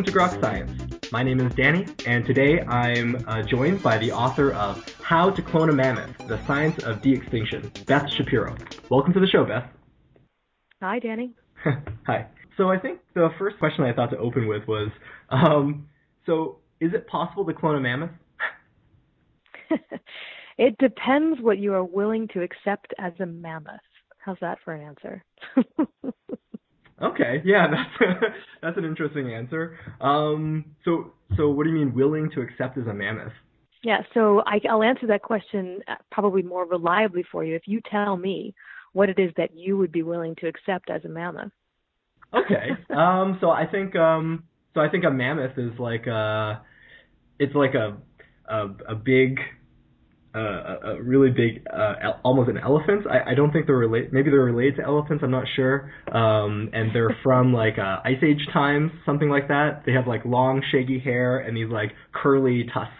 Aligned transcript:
Welcome 0.00 0.14
to 0.14 0.18
Grok 0.18 0.40
Science. 0.40 1.12
My 1.12 1.22
name 1.22 1.40
is 1.40 1.54
Danny, 1.54 1.86
and 2.06 2.24
today 2.24 2.62
I'm 2.62 3.22
uh, 3.28 3.42
joined 3.42 3.82
by 3.82 3.98
the 3.98 4.10
author 4.12 4.54
of 4.54 4.82
How 5.02 5.28
to 5.28 5.42
Clone 5.42 5.68
a 5.68 5.74
Mammoth, 5.74 6.16
The 6.26 6.42
Science 6.46 6.82
of 6.84 7.02
De-Extinction, 7.02 7.70
Beth 7.84 8.10
Shapiro. 8.10 8.56
Welcome 8.90 9.12
to 9.12 9.20
the 9.20 9.26
show, 9.26 9.44
Beth. 9.44 9.68
Hi, 10.80 11.00
Danny. 11.00 11.34
Hi. 12.06 12.28
So 12.56 12.70
I 12.70 12.78
think 12.78 13.00
the 13.12 13.28
first 13.38 13.58
question 13.58 13.84
I 13.84 13.92
thought 13.92 14.10
to 14.12 14.16
open 14.16 14.48
with 14.48 14.66
was, 14.66 14.88
um, 15.28 15.86
so 16.24 16.60
is 16.80 16.94
it 16.94 17.06
possible 17.06 17.44
to 17.44 17.52
clone 17.52 17.76
a 17.76 17.80
mammoth? 17.80 18.10
it 20.56 20.78
depends 20.78 21.42
what 21.42 21.58
you 21.58 21.74
are 21.74 21.84
willing 21.84 22.26
to 22.28 22.40
accept 22.40 22.94
as 22.98 23.12
a 23.20 23.26
mammoth. 23.26 23.82
How's 24.16 24.38
that 24.40 24.60
for 24.64 24.72
an 24.72 24.80
answer? 24.80 25.22
Okay, 27.02 27.42
yeah, 27.44 27.66
that's 27.70 28.12
that's 28.62 28.78
an 28.78 28.84
interesting 28.84 29.32
answer. 29.32 29.78
Um, 30.00 30.64
so 30.84 31.12
so 31.36 31.50
what 31.50 31.64
do 31.64 31.70
you 31.70 31.76
mean 31.76 31.94
willing 31.94 32.30
to 32.34 32.40
accept 32.40 32.78
as 32.78 32.86
a 32.86 32.94
mammoth? 32.94 33.32
Yeah, 33.82 34.02
so 34.12 34.42
I, 34.46 34.60
I'll 34.68 34.82
answer 34.82 35.06
that 35.06 35.22
question 35.22 35.80
uh, 35.88 35.94
probably 36.12 36.42
more 36.42 36.66
reliably 36.66 37.24
for 37.32 37.44
you 37.44 37.56
if 37.56 37.62
you 37.66 37.80
tell 37.90 38.16
me 38.16 38.54
what 38.92 39.08
it 39.08 39.18
is 39.18 39.30
that 39.38 39.54
you 39.54 39.78
would 39.78 39.92
be 39.92 40.02
willing 40.02 40.34
to 40.36 40.48
accept 40.48 40.90
as 40.90 41.02
a 41.04 41.08
mammoth. 41.08 41.52
Okay, 42.34 42.70
um, 42.94 43.38
so 43.40 43.50
I 43.50 43.66
think 43.66 43.96
um, 43.96 44.44
so 44.74 44.80
I 44.80 44.88
think 44.88 45.04
a 45.04 45.10
mammoth 45.10 45.56
is 45.58 45.72
like 45.78 46.06
a, 46.06 46.62
it's 47.38 47.54
like 47.54 47.74
a 47.74 47.96
a, 48.48 48.68
a 48.88 48.94
big 48.94 49.38
uh, 50.34 50.94
a 50.96 51.02
really 51.02 51.30
big, 51.30 51.66
uh, 51.72 52.12
almost 52.22 52.48
an 52.48 52.58
elephant. 52.58 53.06
I, 53.06 53.32
I 53.32 53.34
don't 53.34 53.52
think 53.52 53.66
they're 53.66 53.76
related. 53.76 54.12
Maybe 54.12 54.30
they're 54.30 54.40
related 54.40 54.76
to 54.76 54.84
elephants. 54.84 55.22
I'm 55.24 55.30
not 55.30 55.46
sure. 55.56 55.92
Um, 56.12 56.70
and 56.72 56.94
they're 56.94 57.16
from 57.22 57.52
like 57.52 57.78
uh, 57.78 58.00
ice 58.04 58.22
age 58.22 58.46
times, 58.52 58.92
something 59.04 59.28
like 59.28 59.48
that. 59.48 59.82
They 59.86 59.92
have 59.92 60.06
like 60.06 60.24
long, 60.24 60.62
shaggy 60.70 61.00
hair 61.00 61.38
and 61.38 61.56
these 61.56 61.70
like 61.70 61.92
curly 62.12 62.64
tusks. 62.72 62.94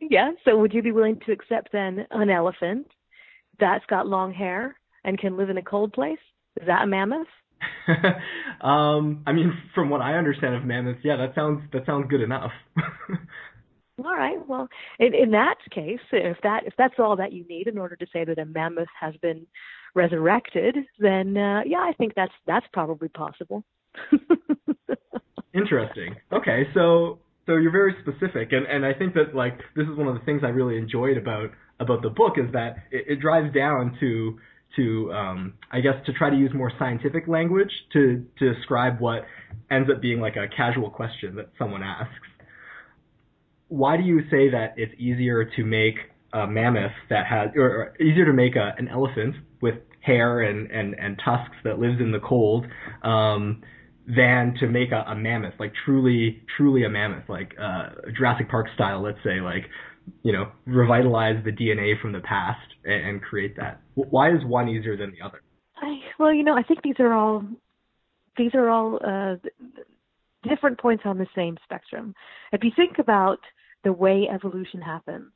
Yeah. 0.00 0.32
So 0.44 0.58
would 0.58 0.72
you 0.72 0.82
be 0.82 0.92
willing 0.92 1.20
to 1.26 1.32
accept 1.32 1.70
then 1.72 2.06
an 2.10 2.30
elephant 2.30 2.86
that's 3.60 3.84
got 3.86 4.06
long 4.06 4.32
hair 4.32 4.76
and 5.04 5.18
can 5.18 5.36
live 5.36 5.50
in 5.50 5.58
a 5.58 5.62
cold 5.62 5.92
place? 5.92 6.18
Is 6.60 6.66
that 6.66 6.82
a 6.82 6.86
mammoth? 6.86 7.26
um, 8.60 9.22
I 9.26 9.32
mean, 9.32 9.52
from 9.74 9.90
what 9.90 10.00
I 10.00 10.14
understand 10.14 10.54
of 10.54 10.64
mammoths, 10.64 11.00
yeah, 11.02 11.16
that 11.16 11.34
sounds 11.34 11.62
that 11.72 11.86
sounds 11.86 12.06
good 12.08 12.20
enough. 12.20 12.50
All 14.02 14.14
right. 14.14 14.38
Well, 14.48 14.68
in, 14.98 15.14
in 15.14 15.30
that 15.32 15.56
case, 15.70 16.00
if 16.10 16.36
that 16.42 16.66
if 16.66 16.74
that's 16.76 16.94
all 16.98 17.16
that 17.16 17.32
you 17.32 17.44
need 17.46 17.68
in 17.68 17.78
order 17.78 17.94
to 17.94 18.06
say 18.12 18.24
that 18.24 18.38
a 18.38 18.44
mammoth 18.44 18.88
has 18.98 19.14
been 19.22 19.46
resurrected, 19.94 20.76
then 20.98 21.36
uh, 21.36 21.60
yeah, 21.64 21.78
I 21.78 21.92
think 21.96 22.14
that's 22.16 22.32
that's 22.46 22.66
probably 22.72 23.08
possible. 23.08 23.64
Interesting. 25.54 26.16
Okay, 26.32 26.64
so 26.74 27.20
so 27.46 27.56
you're 27.56 27.70
very 27.70 27.94
specific, 28.02 28.52
and 28.52 28.66
and 28.66 28.84
I 28.84 28.94
think 28.94 29.14
that 29.14 29.34
like 29.34 29.58
this 29.76 29.86
is 29.86 29.96
one 29.96 30.08
of 30.08 30.14
the 30.14 30.24
things 30.24 30.42
I 30.44 30.48
really 30.48 30.76
enjoyed 30.76 31.16
about 31.16 31.50
about 31.78 32.02
the 32.02 32.10
book 32.10 32.34
is 32.36 32.52
that 32.52 32.76
it, 32.90 33.04
it 33.06 33.20
drives 33.20 33.54
down 33.54 33.96
to 34.00 34.38
to 34.74 35.12
um, 35.12 35.54
I 35.70 35.80
guess 35.80 35.94
to 36.06 36.12
try 36.12 36.30
to 36.30 36.36
use 36.36 36.50
more 36.52 36.72
scientific 36.80 37.28
language 37.28 37.70
to 37.92 38.26
to 38.40 38.54
describe 38.54 38.98
what 38.98 39.24
ends 39.70 39.88
up 39.88 40.02
being 40.02 40.20
like 40.20 40.34
a 40.34 40.48
casual 40.48 40.90
question 40.90 41.36
that 41.36 41.50
someone 41.56 41.84
asks 41.84 42.26
why 43.74 43.96
do 43.96 44.04
you 44.04 44.20
say 44.30 44.50
that 44.50 44.74
it's 44.76 44.94
easier 44.98 45.44
to 45.56 45.64
make 45.64 45.96
a 46.32 46.46
mammoth 46.46 46.92
that 47.10 47.26
has, 47.26 47.48
or, 47.56 47.94
easier 48.00 48.24
to 48.24 48.32
make 48.32 48.54
a, 48.54 48.72
an 48.78 48.88
elephant 48.88 49.34
with 49.60 49.74
hair 50.00 50.42
and, 50.42 50.70
and, 50.70 50.94
and 50.98 51.20
tusks 51.24 51.56
that 51.64 51.78
lives 51.80 52.00
in 52.00 52.12
the 52.12 52.20
cold, 52.20 52.66
um, 53.02 53.62
than 54.06 54.54
to 54.60 54.68
make 54.68 54.92
a, 54.92 55.10
a 55.10 55.16
mammoth, 55.16 55.54
like 55.58 55.72
truly, 55.84 56.42
truly 56.56 56.84
a 56.84 56.88
mammoth, 56.88 57.28
like 57.28 57.52
uh, 57.60 57.88
Jurassic 58.16 58.48
Park 58.48 58.66
style, 58.74 59.02
let's 59.02 59.18
say, 59.24 59.40
like, 59.40 59.64
you 60.22 60.32
know, 60.32 60.52
revitalize 60.66 61.42
the 61.44 61.50
DNA 61.50 62.00
from 62.00 62.12
the 62.12 62.20
past 62.20 62.60
and, 62.84 63.08
and 63.08 63.22
create 63.22 63.56
that. 63.56 63.80
Why 63.94 64.30
is 64.30 64.44
one 64.44 64.68
easier 64.68 64.96
than 64.96 65.12
the 65.18 65.24
other? 65.24 65.42
I, 65.76 65.96
well, 66.18 66.32
you 66.32 66.44
know, 66.44 66.56
I 66.56 66.62
think 66.62 66.82
these 66.82 67.00
are 67.00 67.12
all 67.12 67.44
these 68.36 68.54
are 68.54 68.68
all 68.68 69.00
uh, 69.04 69.36
different 70.48 70.78
points 70.78 71.04
on 71.06 71.18
the 71.18 71.26
same 71.34 71.56
spectrum. 71.64 72.14
If 72.52 72.62
you 72.62 72.70
think 72.76 72.98
about 72.98 73.38
the 73.84 73.92
way 73.92 74.28
evolution 74.32 74.80
happens. 74.80 75.30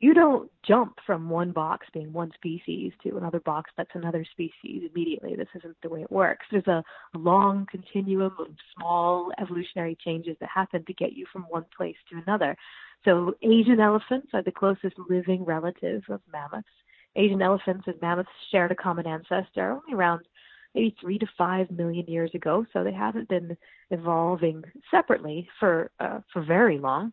You 0.00 0.12
don't 0.12 0.50
jump 0.66 0.98
from 1.06 1.30
one 1.30 1.52
box 1.52 1.86
being 1.94 2.12
one 2.12 2.30
species 2.34 2.92
to 3.02 3.16
another 3.16 3.40
box 3.40 3.70
that's 3.76 3.94
another 3.94 4.24
species 4.32 4.82
immediately. 4.90 5.36
This 5.36 5.48
isn't 5.54 5.76
the 5.82 5.88
way 5.88 6.02
it 6.02 6.10
works. 6.10 6.44
There's 6.50 6.66
a 6.66 6.84
long 7.14 7.66
continuum 7.70 8.34
of 8.38 8.48
small 8.76 9.32
evolutionary 9.40 9.96
changes 10.04 10.36
that 10.40 10.50
happen 10.52 10.84
to 10.84 10.92
get 10.94 11.12
you 11.12 11.26
from 11.32 11.42
one 11.42 11.64
place 11.74 11.96
to 12.10 12.20
another. 12.26 12.56
So 13.04 13.34
Asian 13.42 13.80
elephants 13.80 14.28
are 14.34 14.42
the 14.42 14.52
closest 14.52 14.96
living 15.08 15.44
relative 15.44 16.02
of 16.08 16.20
mammoths. 16.30 16.68
Asian 17.16 17.40
elephants 17.40 17.84
and 17.86 18.00
mammoths 18.02 18.28
shared 18.50 18.72
a 18.72 18.76
common 18.76 19.06
ancestor 19.06 19.70
only 19.70 19.94
around 19.94 20.26
maybe 20.74 20.94
three 21.00 21.18
to 21.18 21.26
five 21.38 21.70
million 21.70 22.04
years 22.06 22.30
ago, 22.34 22.66
so 22.72 22.82
they 22.82 22.92
haven't 22.92 23.28
been 23.28 23.56
evolving 23.90 24.62
separately 24.90 25.48
for 25.60 25.90
uh, 26.00 26.20
for 26.32 26.42
very 26.42 26.78
long. 26.78 27.12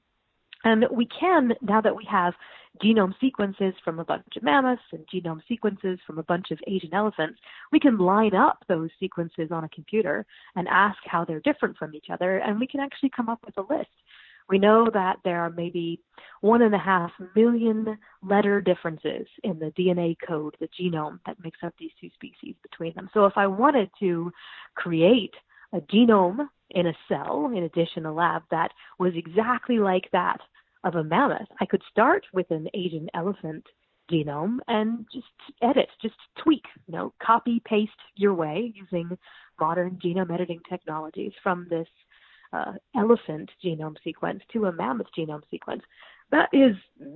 And 0.64 0.86
we 0.92 1.08
can, 1.08 1.54
now 1.62 1.82
that 1.82 1.96
we 1.96 2.06
have 2.10 2.34
genome 2.84 3.14
sequences 3.20 3.74
from 3.84 4.00
a 4.00 4.06
bunch 4.06 4.26
of 4.36 4.44
mammoths 4.44 4.82
and 4.92 5.06
genome 5.14 5.42
sequences 5.48 6.00
from 6.06 6.20
a 6.20 6.24
bunch 6.24 6.52
of 6.52 6.60
Asian 6.68 6.94
elephants, 6.94 7.40
we 7.72 7.80
can 7.80 7.98
line 7.98 8.36
up 8.36 8.64
those 8.68 8.90
sequences 9.00 9.50
on 9.52 9.64
a 9.64 9.70
computer 9.70 10.26
and 10.56 10.68
ask 10.68 10.98
how 11.06 11.26
they're 11.26 11.42
different 11.42 11.78
from 11.78 11.96
each 11.96 12.08
other, 12.12 12.38
and 12.38 12.60
we 12.60 12.68
can 12.68 12.80
actually 12.80 13.10
come 13.16 13.30
up 13.30 13.40
with 13.46 13.58
a 13.58 13.74
list. 13.74 13.90
We 14.50 14.60
know 14.60 14.88
that 14.94 15.18
there 15.24 15.40
are 15.42 15.50
maybe 15.50 16.02
one 16.42 16.62
and 16.62 16.76
a 16.76 16.80
half 16.80 17.12
million 17.36 17.98
letter 18.22 18.60
differences 18.60 19.28
in 19.44 19.60
the 19.60 19.72
DNA 19.78 20.16
code, 20.28 20.58
the 20.60 20.68
genome 20.80 21.20
that 21.26 21.44
makes 21.44 21.60
up 21.64 21.74
these 21.80 21.92
two 22.00 22.10
species 22.16 22.56
between 22.62 22.94
them. 22.96 23.10
So 23.14 23.26
if 23.26 23.34
I 23.38 23.48
wanted 23.48 23.90
to 24.00 24.32
create 24.76 25.34
a 25.74 25.80
genome 25.80 26.50
in 26.72 26.88
a 26.88 26.94
cell, 27.08 27.52
in 27.56 27.64
addition, 27.64 28.06
a 28.06 28.14
lab 28.14 28.44
that 28.52 28.72
was 29.00 29.14
exactly 29.16 29.80
like 29.80 30.10
that 30.12 30.42
of 30.84 30.96
a 30.96 31.04
mammoth. 31.04 31.48
I 31.60 31.66
could 31.66 31.82
start 31.90 32.26
with 32.34 32.50
an 32.52 32.68
Asian 32.74 33.10
elephant 33.14 33.66
genome 34.12 34.58
and 34.68 35.06
just 35.14 35.28
edit, 35.62 35.90
just 36.02 36.16
tweak, 36.44 36.64
you 36.88 36.94
know, 36.94 37.14
copy 37.22 37.62
paste 37.66 37.92
your 38.16 38.34
way 38.34 38.74
using 38.76 39.18
modern 39.60 40.00
genome 40.04 40.34
editing 40.34 40.60
technologies 40.70 41.32
from 41.44 41.68
this 41.70 41.88
uh, 42.54 42.74
elephant 42.96 43.50
genome 43.64 43.96
sequence 44.04 44.42
to 44.52 44.66
a 44.66 44.72
mammoth 44.72 45.08
genome 45.18 45.42
sequence. 45.50 45.84
That 46.32 46.50
is 46.54 46.76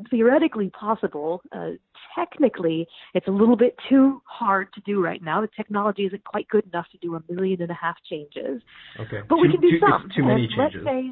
theoretically 0.10 0.70
possible. 0.72 1.42
Uh, 1.52 1.72
technically, 2.14 2.86
it's 3.14 3.28
a 3.28 3.32
little 3.32 3.56
bit 3.56 3.76
too 3.90 4.22
hard 4.26 4.68
to 4.74 4.82
do 4.82 5.02
right 5.02 5.24
now. 5.24 5.40
The 5.40 5.50
technology 5.56 6.06
isn't 6.06 6.24
quite 6.26 6.50
good 6.50 6.66
enough 6.66 6.86
to 6.92 6.98
do 6.98 7.16
a 7.16 7.24
million 7.32 7.62
and 7.62 7.72
a 7.72 7.76
half 7.76 7.96
changes. 8.10 8.62
Okay. 9.00 9.22
But 9.28 9.36
too, 9.36 9.42
we 9.42 9.52
can 9.52 9.62
do 9.62 9.72
too, 9.72 9.80
some. 9.80 10.10
Too 10.14 10.24
many 10.24 10.44
and 10.44 10.52
changes. 10.52 10.82
Let's 10.84 10.86
say 10.86 11.12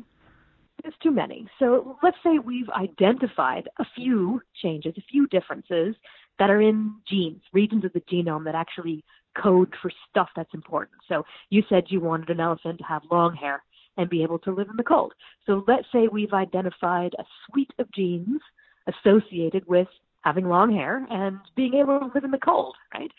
there's 0.83 0.95
too 1.01 1.11
many. 1.11 1.47
So 1.59 1.97
let's 2.03 2.17
say 2.23 2.39
we've 2.39 2.69
identified 2.69 3.69
a 3.79 3.85
few 3.95 4.41
changes, 4.61 4.93
a 4.97 5.03
few 5.09 5.27
differences 5.27 5.95
that 6.39 6.49
are 6.49 6.61
in 6.61 6.95
genes, 7.07 7.41
regions 7.53 7.85
of 7.85 7.93
the 7.93 8.01
genome 8.01 8.43
that 8.45 8.55
actually 8.55 9.03
code 9.41 9.73
for 9.81 9.91
stuff 10.09 10.29
that's 10.35 10.53
important. 10.53 10.99
So 11.07 11.25
you 11.49 11.63
said 11.69 11.85
you 11.87 12.01
wanted 12.01 12.29
an 12.29 12.39
elephant 12.39 12.79
to 12.79 12.83
have 12.83 13.01
long 13.09 13.35
hair 13.35 13.63
and 13.97 14.09
be 14.09 14.23
able 14.23 14.39
to 14.39 14.51
live 14.51 14.69
in 14.69 14.75
the 14.75 14.83
cold. 14.83 15.13
So 15.45 15.63
let's 15.67 15.87
say 15.91 16.07
we've 16.07 16.33
identified 16.33 17.15
a 17.17 17.23
suite 17.47 17.73
of 17.79 17.91
genes 17.91 18.41
associated 18.87 19.65
with 19.67 19.87
having 20.21 20.47
long 20.47 20.73
hair 20.73 21.05
and 21.09 21.37
being 21.55 21.75
able 21.75 21.99
to 21.99 22.11
live 22.13 22.23
in 22.23 22.31
the 22.31 22.37
cold, 22.37 22.75
right? 22.93 23.11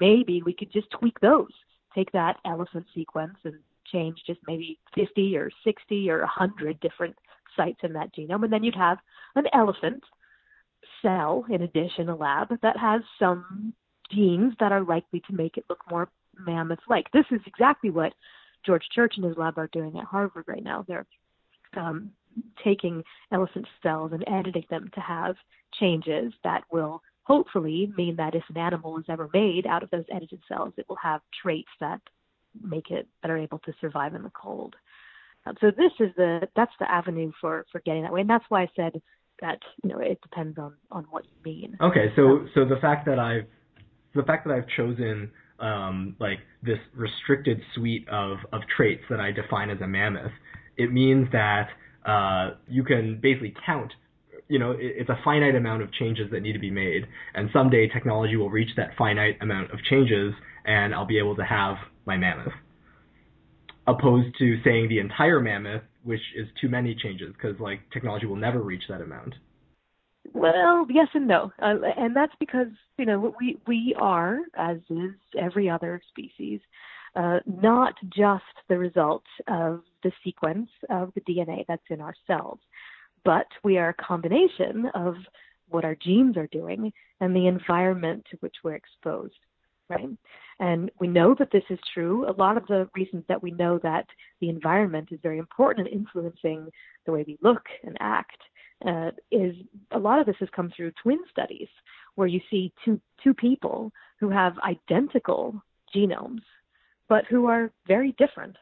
Maybe 0.00 0.42
we 0.42 0.54
could 0.54 0.72
just 0.72 0.90
tweak 0.90 1.20
those. 1.20 1.52
Take 1.94 2.10
that 2.12 2.38
elephant 2.46 2.86
sequence 2.94 3.36
and 3.44 3.58
change 3.92 4.18
just 4.26 4.40
maybe 4.46 4.78
50 4.94 5.36
or 5.36 5.50
60 5.64 6.10
or 6.10 6.20
100 6.20 6.80
different 6.80 7.16
sites 7.56 7.80
in 7.82 7.92
that 7.92 8.14
genome. 8.14 8.44
And 8.44 8.52
then 8.52 8.64
you'd 8.64 8.74
have 8.74 8.98
an 9.36 9.44
elephant 9.52 10.02
cell, 11.02 11.44
in 11.50 11.62
addition, 11.62 12.08
a 12.08 12.16
lab 12.16 12.48
that 12.62 12.76
has 12.76 13.02
some 13.18 13.74
genes 14.12 14.54
that 14.60 14.72
are 14.72 14.84
likely 14.84 15.20
to 15.28 15.34
make 15.34 15.56
it 15.56 15.64
look 15.68 15.80
more 15.90 16.08
mammoth 16.38 16.80
like. 16.88 17.10
This 17.12 17.26
is 17.30 17.40
exactly 17.46 17.90
what 17.90 18.12
George 18.64 18.84
Church 18.94 19.14
and 19.16 19.24
his 19.24 19.36
lab 19.36 19.58
are 19.58 19.68
doing 19.72 19.98
at 19.98 20.04
Harvard 20.04 20.44
right 20.46 20.62
now. 20.62 20.84
They're 20.86 21.06
um, 21.76 22.12
taking 22.64 23.02
elephant 23.32 23.66
cells 23.82 24.12
and 24.12 24.24
editing 24.28 24.64
them 24.70 24.90
to 24.94 25.00
have 25.00 25.36
changes 25.78 26.32
that 26.44 26.64
will 26.70 27.02
hopefully 27.24 27.92
mean 27.96 28.16
that 28.16 28.34
if 28.34 28.42
an 28.48 28.56
animal 28.56 28.98
is 28.98 29.04
ever 29.08 29.28
made 29.32 29.66
out 29.66 29.82
of 29.82 29.90
those 29.90 30.04
edited 30.14 30.40
cells, 30.48 30.72
it 30.76 30.86
will 30.88 30.98
have 31.02 31.20
traits 31.42 31.70
that 31.80 32.00
make 32.60 32.90
it 32.90 33.08
better 33.22 33.36
able 33.36 33.58
to 33.60 33.72
survive 33.80 34.14
in 34.14 34.22
the 34.22 34.30
cold. 34.30 34.74
Um, 35.46 35.54
so 35.60 35.70
this 35.70 35.92
is 35.98 36.14
the 36.16 36.48
that's 36.54 36.72
the 36.78 36.90
avenue 36.90 37.32
for 37.40 37.66
for 37.72 37.80
getting 37.80 38.02
that 38.02 38.12
way, 38.12 38.20
and 38.20 38.30
that's 38.30 38.44
why 38.48 38.62
I 38.62 38.70
said 38.76 39.00
that 39.40 39.58
you 39.82 39.90
know 39.90 39.98
it 39.98 40.20
depends 40.22 40.58
on 40.58 40.74
on 40.90 41.04
what 41.10 41.24
you 41.24 41.52
mean. 41.52 41.76
Okay, 41.80 42.12
so 42.16 42.22
um, 42.22 42.50
so 42.54 42.64
the 42.64 42.80
fact 42.80 43.06
that 43.06 43.18
I've 43.18 43.46
the 44.14 44.22
fact 44.22 44.46
that 44.46 44.54
I've 44.54 44.68
chosen 44.76 45.30
um, 45.58 46.16
like 46.20 46.38
this 46.62 46.78
restricted 46.94 47.60
suite 47.74 48.08
of 48.08 48.38
of 48.52 48.62
traits 48.76 49.02
that 49.10 49.20
I 49.20 49.32
define 49.32 49.70
as 49.70 49.80
a 49.80 49.86
mammoth 49.86 50.32
it 50.76 50.92
means 50.92 51.28
that 51.32 51.68
uh, 52.06 52.56
you 52.68 52.84
can 52.84 53.18
basically 53.20 53.54
count. 53.64 53.92
You 54.48 54.58
know, 54.58 54.72
it, 54.72 54.78
it's 54.80 55.10
a 55.10 55.18
finite 55.24 55.54
amount 55.54 55.82
of 55.82 55.92
changes 55.92 56.30
that 56.32 56.40
need 56.40 56.52
to 56.52 56.58
be 56.58 56.70
made, 56.70 57.06
and 57.34 57.48
someday 57.52 57.88
technology 57.88 58.36
will 58.36 58.50
reach 58.50 58.70
that 58.76 58.90
finite 58.96 59.36
amount 59.40 59.70
of 59.70 59.78
changes, 59.88 60.34
and 60.64 60.94
I'll 60.94 61.06
be 61.06 61.18
able 61.18 61.36
to 61.36 61.44
have 61.44 61.76
my 62.06 62.16
mammoth. 62.16 62.52
Opposed 63.86 64.36
to 64.38 64.62
saying 64.62 64.88
the 64.88 64.98
entire 64.98 65.40
mammoth, 65.40 65.82
which 66.04 66.20
is 66.36 66.46
too 66.60 66.68
many 66.68 66.94
changes, 66.94 67.32
because 67.32 67.58
like 67.60 67.80
technology 67.92 68.26
will 68.26 68.36
never 68.36 68.60
reach 68.60 68.82
that 68.88 69.00
amount. 69.00 69.34
Well, 70.32 70.86
yes 70.88 71.08
and 71.14 71.26
no, 71.26 71.52
uh, 71.60 71.74
and 71.96 72.14
that's 72.14 72.34
because 72.38 72.68
you 72.96 73.04
know 73.04 73.34
we 73.40 73.58
we 73.66 73.94
are, 73.98 74.38
as 74.56 74.78
is 74.88 75.14
every 75.36 75.68
other 75.68 76.00
species, 76.08 76.60
uh, 77.16 77.40
not 77.46 77.94
just 78.14 78.44
the 78.68 78.78
result 78.78 79.24
of 79.48 79.82
the 80.02 80.12
sequence 80.24 80.70
of 80.90 81.12
the 81.14 81.20
DNA 81.22 81.64
that's 81.66 81.82
in 81.90 82.00
our 82.00 82.14
cells, 82.26 82.60
but 83.24 83.46
we 83.64 83.78
are 83.78 83.90
a 83.90 84.04
combination 84.04 84.86
of 84.94 85.16
what 85.68 85.84
our 85.84 85.96
genes 85.96 86.36
are 86.36 86.48
doing 86.48 86.92
and 87.20 87.34
the 87.34 87.46
environment 87.46 88.24
to 88.30 88.36
which 88.38 88.56
we're 88.62 88.74
exposed, 88.74 89.34
And 90.58 90.90
we 91.00 91.08
know 91.08 91.34
that 91.38 91.50
this 91.50 91.64
is 91.70 91.78
true. 91.92 92.28
A 92.28 92.32
lot 92.32 92.56
of 92.56 92.66
the 92.66 92.88
reasons 92.94 93.24
that 93.28 93.42
we 93.42 93.50
know 93.50 93.78
that 93.82 94.06
the 94.40 94.48
environment 94.48 95.08
is 95.10 95.18
very 95.22 95.38
important 95.38 95.88
in 95.88 95.94
influencing 96.00 96.68
the 97.06 97.12
way 97.12 97.24
we 97.26 97.38
look 97.42 97.62
and 97.84 97.96
act 98.00 98.36
uh, 98.86 99.10
is 99.30 99.54
a 99.92 99.98
lot 99.98 100.18
of 100.20 100.26
this 100.26 100.36
has 100.40 100.48
come 100.54 100.70
through 100.76 100.92
twin 101.02 101.18
studies 101.30 101.68
where 102.14 102.28
you 102.28 102.40
see 102.50 102.72
two 102.84 103.00
two 103.22 103.32
people 103.32 103.92
who 104.18 104.28
have 104.28 104.58
identical 104.58 105.54
genomes 105.94 106.42
but 107.08 107.24
who 107.26 107.46
are 107.46 107.70
very 107.86 108.12
different 108.18 108.56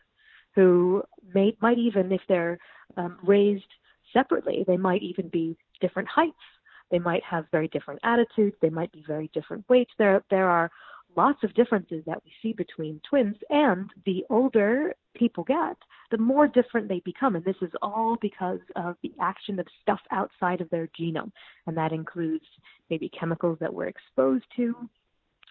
who 0.55 1.03
may 1.35 1.57
might 1.63 1.79
even 1.79 2.13
if 2.13 2.21
they're 2.29 2.59
um, 2.99 3.17
raised 3.23 3.65
separately 4.13 4.63
they 4.67 4.77
might 4.77 5.03
even 5.03 5.29
be 5.29 5.57
different 5.81 6.09
heights. 6.09 6.37
They 6.91 6.99
might 6.99 7.23
have 7.25 7.47
very 7.51 7.69
different 7.69 8.01
attitudes. 8.05 8.57
They 8.61 8.71
might 8.71 8.93
be 8.93 9.05
very 9.07 9.31
different 9.33 9.65
weights. 9.69 9.93
There 9.99 10.23
there 10.31 10.49
are 10.49 10.71
lots 11.17 11.43
of 11.43 11.55
differences 11.55 12.03
that 12.07 12.23
we 12.25 12.33
see 12.43 12.53
between 12.53 13.01
twins 13.09 13.37
and 13.51 13.91
the 14.07 14.25
older 14.31 14.95
people 15.15 15.45
get 15.45 15.77
the 16.11 16.19
more 16.19 16.49
different 16.49 16.89
they 16.89 17.01
become. 17.05 17.37
And 17.37 17.45
this 17.45 17.57
is 17.63 17.71
all 17.83 18.17
because 18.21 18.61
of 18.77 18.97
the 19.03 19.13
action 19.21 19.59
of 19.59 19.67
stuff 19.83 20.01
outside 20.11 20.61
of 20.61 20.71
their 20.71 20.89
genome. 20.99 21.33
And 21.67 21.77
that 21.77 21.93
includes 21.93 22.45
maybe 22.89 23.11
chemicals 23.19 23.59
that 23.61 23.73
we're 23.73 23.87
exposed 23.87 24.45
to, 24.57 24.75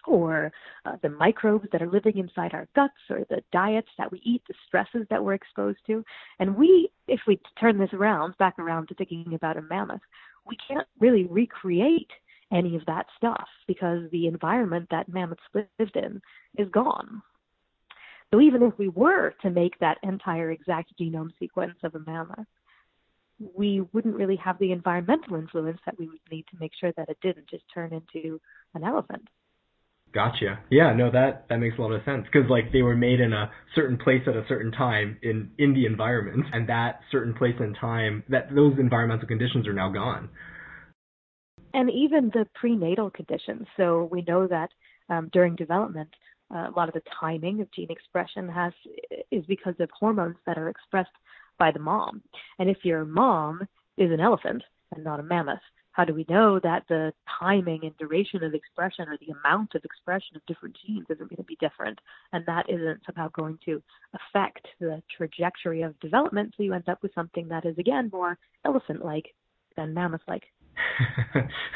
or 0.06 0.52
uh, 0.86 0.96
the 1.02 1.10
microbes 1.10 1.68
that 1.72 1.82
are 1.82 1.90
living 1.90 2.18
inside 2.18 2.54
our 2.54 2.66
guts, 2.74 2.94
or 3.10 3.24
the 3.28 3.42
diets 3.52 3.88
that 3.98 4.10
we 4.10 4.20
eat, 4.24 4.42
the 4.48 4.54
stresses 4.66 5.06
that 5.10 5.22
we're 5.22 5.34
exposed 5.34 5.78
to. 5.86 6.04
And 6.38 6.56
we, 6.56 6.90
if 7.08 7.20
we 7.26 7.40
turn 7.58 7.78
this 7.78 7.92
around, 7.92 8.36
back 8.38 8.58
around 8.58 8.88
to 8.88 8.94
thinking 8.94 9.34
about 9.34 9.56
a 9.56 9.62
mammoth, 9.62 10.00
we 10.46 10.56
can't 10.66 10.86
really 10.98 11.24
recreate 11.24 12.10
any 12.52 12.76
of 12.76 12.84
that 12.86 13.06
stuff 13.16 13.48
because 13.66 14.10
the 14.10 14.26
environment 14.26 14.86
that 14.90 15.08
mammoths 15.08 15.42
lived 15.54 15.96
in 15.96 16.20
is 16.58 16.68
gone. 16.70 17.22
So 18.32 18.40
even 18.40 18.62
if 18.62 18.78
we 18.78 18.88
were 18.88 19.34
to 19.42 19.50
make 19.50 19.78
that 19.80 19.98
entire 20.02 20.50
exact 20.50 20.92
genome 21.00 21.30
sequence 21.38 21.76
of 21.82 21.94
a 21.94 22.00
mammoth, 22.00 22.46
we 23.54 23.82
wouldn't 23.92 24.14
really 24.14 24.36
have 24.36 24.58
the 24.58 24.72
environmental 24.72 25.36
influence 25.36 25.80
that 25.86 25.98
we 25.98 26.06
would 26.06 26.20
need 26.30 26.44
to 26.50 26.58
make 26.60 26.72
sure 26.78 26.92
that 26.96 27.08
it 27.08 27.18
didn't 27.22 27.48
just 27.48 27.64
turn 27.72 27.92
into 27.92 28.40
an 28.74 28.84
elephant. 28.84 29.26
Gotcha. 30.12 30.58
Yeah, 30.70 30.92
no, 30.92 31.10
that 31.12 31.46
that 31.48 31.58
makes 31.58 31.78
a 31.78 31.82
lot 31.82 31.92
of 31.92 32.04
sense 32.04 32.26
because 32.26 32.50
like 32.50 32.72
they 32.72 32.82
were 32.82 32.96
made 32.96 33.20
in 33.20 33.32
a 33.32 33.50
certain 33.76 33.96
place 33.96 34.22
at 34.26 34.34
a 34.34 34.44
certain 34.48 34.72
time 34.72 35.18
in 35.22 35.52
in 35.58 35.72
the 35.72 35.86
environment, 35.86 36.46
and 36.52 36.68
that 36.68 37.00
certain 37.12 37.32
place 37.32 37.54
and 37.60 37.76
time 37.80 38.24
that 38.28 38.52
those 38.52 38.74
environmental 38.78 39.28
conditions 39.28 39.68
are 39.68 39.72
now 39.72 39.88
gone. 39.88 40.28
And 41.74 41.90
even 41.90 42.30
the 42.32 42.46
prenatal 42.54 43.10
conditions. 43.10 43.66
So 43.76 44.08
we 44.10 44.22
know 44.22 44.46
that 44.46 44.70
um, 45.08 45.30
during 45.32 45.56
development, 45.56 46.10
uh, 46.52 46.68
a 46.68 46.72
lot 46.76 46.88
of 46.88 46.94
the 46.94 47.02
timing 47.20 47.60
of 47.60 47.70
gene 47.72 47.90
expression 47.90 48.48
has 48.48 48.72
is 49.30 49.44
because 49.46 49.74
of 49.78 49.88
hormones 49.98 50.36
that 50.46 50.58
are 50.58 50.68
expressed 50.68 51.10
by 51.58 51.70
the 51.70 51.78
mom. 51.78 52.22
And 52.58 52.68
if 52.68 52.78
your 52.84 53.04
mom 53.04 53.60
is 53.96 54.10
an 54.10 54.20
elephant 54.20 54.62
and 54.94 55.04
not 55.04 55.20
a 55.20 55.22
mammoth, 55.22 55.60
how 55.92 56.04
do 56.04 56.14
we 56.14 56.24
know 56.28 56.58
that 56.60 56.84
the 56.88 57.12
timing 57.38 57.80
and 57.82 57.96
duration 57.98 58.42
of 58.44 58.54
expression 58.54 59.08
or 59.08 59.16
the 59.18 59.34
amount 59.44 59.74
of 59.74 59.84
expression 59.84 60.36
of 60.36 60.46
different 60.46 60.76
genes 60.86 61.06
isn't 61.10 61.28
going 61.28 61.36
to 61.36 61.42
be 61.42 61.58
different 61.60 61.98
and 62.32 62.44
that 62.46 62.68
isn't 62.70 63.00
somehow 63.04 63.28
going 63.34 63.58
to 63.64 63.82
affect 64.14 64.66
the 64.78 65.02
trajectory 65.16 65.82
of 65.82 65.98
development 66.00 66.54
so 66.56 66.62
you 66.62 66.72
end 66.72 66.88
up 66.88 67.02
with 67.02 67.12
something 67.14 67.48
that 67.48 67.66
is 67.66 67.76
again 67.78 68.08
more 68.12 68.38
elephant 68.64 69.04
like 69.04 69.34
than 69.76 69.92
mammoth 69.92 70.22
like 70.28 70.44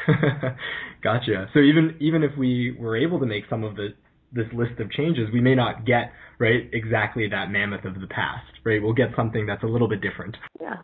gotcha 1.03 1.49
so 1.53 1.61
even 1.61 1.97
even 2.01 2.23
if 2.23 2.31
we 2.39 2.77
were 2.79 2.97
able 2.97 3.19
to 3.19 3.27
make 3.27 3.45
some 3.49 3.65
of 3.65 3.77
the 3.77 3.89
this 4.35 4.47
list 4.53 4.81
of 4.81 4.91
changes, 4.91 5.29
we 5.33 5.41
may 5.41 5.55
not 5.55 5.87
get 5.87 6.12
right 6.39 6.69
exactly 6.73 7.29
that 7.29 7.51
mammoth 7.51 7.85
of 7.85 8.01
the 8.01 8.06
past, 8.09 8.51
right? 8.65 8.83
We'll 8.83 8.93
get 8.93 9.11
something 9.17 9.47
that's 9.47 9.62
a 9.62 9.67
little 9.67 9.89
bit 9.89 10.01
different. 10.01 10.37
Yeah. 10.61 10.77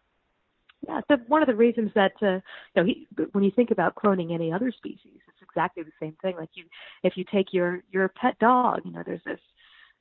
Yeah, 0.88 1.00
so 1.08 1.16
one 1.28 1.42
of 1.42 1.46
the 1.46 1.54
reasons 1.54 1.90
that 1.94 2.12
uh, 2.22 2.36
you 2.36 2.40
know 2.76 2.84
he, 2.84 3.06
when 3.32 3.44
you 3.44 3.50
think 3.54 3.70
about 3.70 3.96
cloning 3.96 4.32
any 4.32 4.50
other 4.50 4.72
species, 4.74 5.20
it's 5.28 5.42
exactly 5.42 5.82
the 5.82 5.92
same 6.00 6.16
thing. 6.22 6.36
Like 6.38 6.48
you, 6.54 6.64
if 7.02 7.18
you 7.18 7.24
take 7.30 7.52
your 7.52 7.82
your 7.92 8.08
pet 8.08 8.38
dog, 8.38 8.80
you 8.86 8.92
know, 8.92 9.02
there's 9.04 9.20
this 9.26 9.40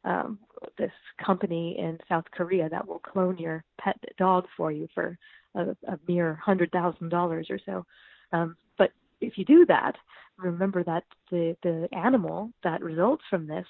um, 0.06 0.40
this 0.78 0.92
company 1.24 1.76
in 1.78 1.98
South 2.08 2.24
Korea 2.32 2.70
that 2.70 2.88
will 2.88 3.00
clone 3.00 3.38
your 3.38 3.66
pet 3.78 3.98
dog 4.18 4.46
for 4.56 4.72
you 4.72 4.88
for 4.96 5.18
a, 5.54 5.64
a 5.86 6.00
mere 6.08 6.36
hundred 6.36 6.72
thousand 6.72 7.10
dollars 7.10 7.48
or 7.50 7.60
so. 7.66 7.86
Um, 8.32 8.56
but 8.78 8.92
if 9.22 9.38
you 9.38 9.46
do 9.46 9.66
that, 9.68 9.96
remember 10.38 10.84
that 10.84 11.04
the 11.32 11.56
the 11.64 11.88
animal 11.92 12.52
that 12.64 12.84
results 12.84 13.24
from 13.30 13.48
this 13.48 13.66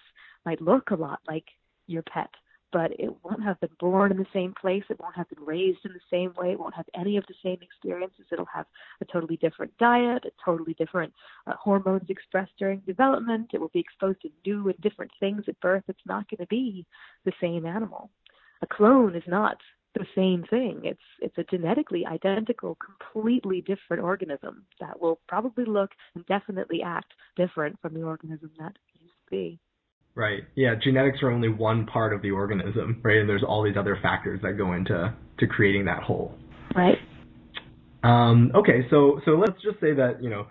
might 0.45 0.61
look 0.61 0.91
a 0.91 0.95
lot 0.95 1.19
like 1.27 1.45
your 1.87 2.03
pet, 2.03 2.29
but 2.71 2.91
it 2.99 3.11
won't 3.23 3.43
have 3.43 3.59
been 3.59 3.69
born 3.79 4.11
in 4.11 4.17
the 4.17 4.25
same 4.31 4.53
place. 4.59 4.83
It 4.89 4.99
won't 4.99 5.15
have 5.15 5.29
been 5.29 5.43
raised 5.43 5.79
in 5.85 5.93
the 5.93 5.99
same 6.11 6.33
way. 6.37 6.51
It 6.51 6.59
won't 6.59 6.75
have 6.75 6.85
any 6.93 7.17
of 7.17 7.25
the 7.27 7.33
same 7.43 7.57
experiences. 7.61 8.25
It'll 8.31 8.45
have 8.53 8.67
a 9.01 9.05
totally 9.05 9.37
different 9.37 9.75
diet, 9.79 10.25
a 10.25 10.31
totally 10.43 10.75
different 10.75 11.13
uh, 11.47 11.53
hormones 11.59 12.09
expressed 12.09 12.51
during 12.59 12.79
development. 12.81 13.51
It 13.53 13.59
will 13.59 13.69
be 13.69 13.79
exposed 13.79 14.21
to 14.21 14.29
new 14.45 14.67
and 14.69 14.79
different 14.81 15.11
things 15.19 15.43
at 15.47 15.59
birth. 15.61 15.83
It's 15.87 15.99
not 16.05 16.29
going 16.29 16.39
to 16.39 16.47
be 16.47 16.85
the 17.25 17.33
same 17.41 17.65
animal. 17.65 18.09
A 18.61 18.67
clone 18.67 19.15
is 19.15 19.23
not 19.27 19.57
the 19.95 20.05
same 20.15 20.43
thing. 20.49 20.81
It's 20.83 20.99
it's 21.19 21.37
a 21.37 21.43
genetically 21.43 22.05
identical, 22.05 22.75
completely 22.75 23.61
different 23.61 24.03
organism 24.03 24.65
that 24.79 25.01
will 25.01 25.19
probably 25.27 25.65
look 25.65 25.91
and 26.15 26.25
definitely 26.27 26.81
act 26.83 27.13
different 27.35 27.79
from 27.81 27.93
the 27.93 28.03
organism 28.03 28.51
that 28.59 28.73
used 28.99 29.13
to 29.25 29.31
be. 29.31 29.59
Right. 30.15 30.43
Yeah, 30.55 30.75
genetics 30.75 31.19
are 31.23 31.31
only 31.31 31.49
one 31.49 31.85
part 31.85 32.13
of 32.13 32.21
the 32.21 32.31
organism, 32.31 32.99
right? 33.03 33.17
And 33.17 33.29
there's 33.29 33.43
all 33.43 33.63
these 33.63 33.77
other 33.77 33.97
factors 34.01 34.41
that 34.43 34.57
go 34.57 34.73
into 34.73 35.13
to 35.39 35.47
creating 35.47 35.85
that 35.85 36.03
whole. 36.03 36.35
Right. 36.75 36.97
Um, 38.03 38.51
okay, 38.55 38.87
so 38.89 39.19
so 39.25 39.31
let's 39.31 39.61
just 39.61 39.79
say 39.79 39.93
that 39.93 40.21
you 40.21 40.29
know 40.29 40.47